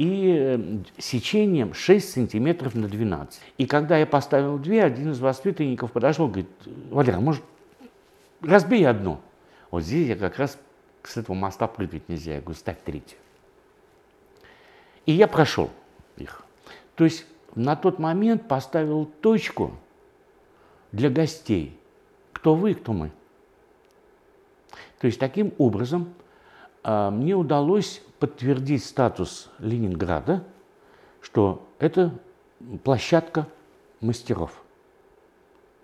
и 0.00 0.34
э, 0.34 0.58
сечением 0.96 1.74
6 1.74 2.10
сантиметров 2.10 2.74
на 2.74 2.88
12. 2.88 3.38
И 3.58 3.66
когда 3.66 3.98
я 3.98 4.06
поставил 4.06 4.56
две, 4.56 4.82
один 4.82 5.10
из 5.10 5.20
воспитанников 5.20 5.92
подошел, 5.92 6.26
говорит, 6.26 6.48
Валера, 6.88 7.18
а 7.18 7.20
может, 7.20 7.42
разбей 8.40 8.86
одну. 8.86 9.20
Вот 9.70 9.82
здесь 9.82 10.08
я 10.08 10.16
как 10.16 10.38
раз 10.38 10.58
с 11.02 11.18
этого 11.18 11.36
моста 11.36 11.66
прыгать 11.66 12.08
нельзя. 12.08 12.36
Я 12.36 12.40
говорю, 12.40 12.58
ставь 12.58 12.78
третью. 12.82 13.18
И 15.04 15.12
я 15.12 15.28
прошел 15.28 15.68
их. 16.16 16.46
То 16.94 17.04
есть 17.04 17.26
на 17.54 17.76
тот 17.76 17.98
момент 17.98 18.48
поставил 18.48 19.04
точку 19.04 19.70
для 20.92 21.10
гостей. 21.10 21.78
Кто 22.32 22.54
вы, 22.54 22.72
кто 22.72 22.94
мы. 22.94 23.12
То 24.98 25.08
есть 25.08 25.20
таким 25.20 25.52
образом 25.58 26.14
а, 26.82 27.10
мне 27.10 27.34
удалось 27.34 28.00
подтвердить 28.20 28.84
статус 28.84 29.50
Ленинграда, 29.58 30.44
что 31.20 31.66
это 31.78 32.12
площадка 32.84 33.48
мастеров. 34.00 34.62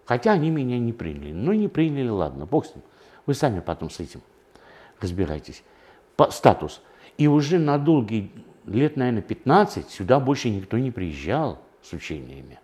Хотя 0.05 0.33
они 0.33 0.51
меня 0.51 0.79
не 0.79 0.93
приняли. 0.93 1.33
Но 1.33 1.53
не 1.53 1.67
приняли, 1.67 2.09
ладно, 2.09 2.47
бог 2.47 2.67
с 2.67 2.75
ним. 2.75 2.85
Вы 3.25 3.35
сами 3.35 3.61
потом 3.61 3.91
с 3.91 3.99
этим 3.99 4.21
разбирайтесь. 5.01 5.65
По, 6.15 6.31
статус. 6.31 6.83
И 7.19 7.27
уже 7.27 7.59
на 7.59 7.79
долгие 7.79 8.31
лет, 8.67 8.97
наверное, 8.97 9.23
15 9.23 9.91
сюда 9.91 10.21
больше 10.21 10.51
никто 10.51 10.79
не 10.79 10.91
приезжал 10.91 11.59
с 11.83 11.93
учениями. 11.93 12.61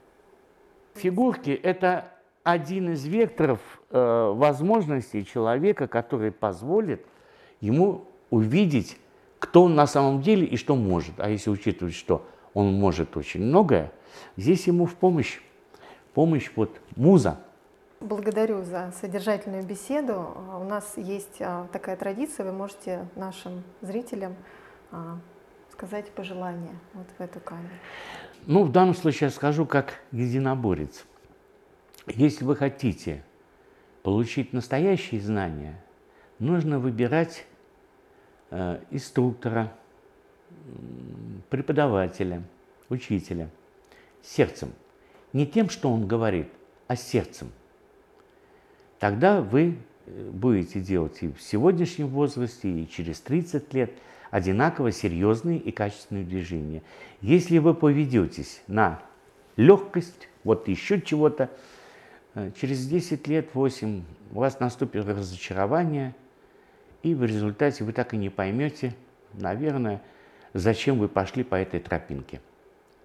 Фигурки– 0.95 1.51
это 1.63 2.13
один 2.45 2.93
из 2.93 3.05
векторов 3.07 3.61
э, 3.91 4.33
возможностей 4.35 5.25
человека, 5.25 5.89
который 5.89 6.31
позволит 6.31 7.05
ему 7.61 8.07
увидеть, 8.31 8.99
кто 9.43 9.65
он 9.65 9.75
на 9.75 9.89
самом 9.89 10.23
деле 10.23 10.47
и 10.47 10.57
что 10.57 10.77
может. 10.77 11.19
А 11.19 11.29
если 11.29 11.51
учитывать, 11.51 11.95
что 11.95 12.25
он 12.55 12.73
может 12.75 13.17
очень 13.17 13.43
многое, 13.43 13.91
здесь 14.37 14.69
ему 14.69 14.87
в 14.87 14.95
помощь, 14.95 15.41
помощь 16.15 16.49
вот 16.55 16.81
муза. 16.95 17.41
Благодарю 17.99 18.63
за 18.63 18.93
содержательную 19.01 19.65
беседу. 19.65 20.29
У 20.61 20.65
нас 20.65 20.97
есть 20.97 21.41
а, 21.41 21.67
такая 21.73 21.97
традиция, 21.97 22.47
вы 22.47 22.53
можете 22.53 23.09
нашим 23.17 23.65
зрителям 23.81 24.37
а, 24.93 25.19
сказать 25.73 26.13
пожелания 26.13 26.79
вот 26.95 27.07
в 27.19 27.21
эту 27.21 27.41
камеру. 27.41 27.75
Ну, 28.47 28.63
в 28.63 28.71
данном 28.71 28.95
случае 28.95 29.27
я 29.27 29.31
скажу 29.33 29.67
как 29.67 29.95
единоборец. 30.13 31.05
Если 32.07 32.45
вы 32.45 32.55
хотите 32.55 33.25
получить 34.05 34.53
настоящие 34.53 35.21
знания, 35.21 35.83
нужно 36.39 36.79
выбирать 36.79 37.45
инструктора, 38.91 39.73
преподавателя, 41.49 42.43
учителя 42.89 43.49
сердцем. 44.23 44.73
Не 45.33 45.47
тем, 45.47 45.71
что 45.71 45.91
он 45.91 46.07
говорит, 46.07 46.49
а 46.87 46.97
сердцем. 46.97 47.51
Тогда 48.99 49.41
вы 49.41 49.79
э, 50.05 50.31
будете 50.31 50.81
делать 50.81 51.23
и 51.23 51.29
в 51.29 51.41
сегодняшнем 51.41 52.09
возрасте, 52.09 52.69
и 52.69 52.89
через 52.89 53.21
30 53.21 53.73
лет 53.73 53.93
одинаково 54.31 54.93
серьезные 54.93 55.59
и 55.59 55.73
качественные 55.73 56.25
движения. 56.25 56.83
Если 57.23 57.59
вы 57.59 57.75
поведетесь 57.75 58.63
на 58.67 59.03
легкость, 59.57 60.29
вот 60.45 60.69
еще 60.69 61.01
чего-то, 61.01 61.49
Э, 62.35 62.51
через 62.59 62.87
10 62.87 63.27
лет, 63.29 63.55
8 63.55 64.03
у 64.33 64.39
вас 64.39 64.59
наступит 64.61 65.05
разочарование, 65.07 66.15
и 67.03 67.15
в 67.15 67.25
результате 67.25 67.85
вы 67.85 67.93
так 67.93 68.15
и 68.15 68.17
не 68.17 68.31
поймете, 68.31 68.95
наверное, 69.35 70.03
зачем 70.55 70.99
вы 70.99 71.09
пошли 71.09 71.45
по 71.45 71.57
этой 71.57 71.81
тропинке. 71.81 72.41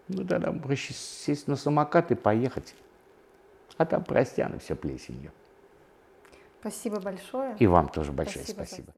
Ну 0.07 0.25
тогда 0.25 0.51
проще 0.51 0.93
сесть 0.93 1.47
на 1.47 1.55
самокат 1.55 2.11
и 2.11 2.15
поехать. 2.15 2.75
А 3.77 3.85
там 3.85 4.03
простяно 4.03 4.59
все 4.59 4.75
плесенью. 4.75 5.31
Спасибо 6.61 6.99
большое. 6.99 7.55
И 7.59 7.67
вам 7.67 7.89
тоже 7.89 8.11
большое 8.11 8.45
спасибо. 8.45 8.65
спасибо. 8.65 8.93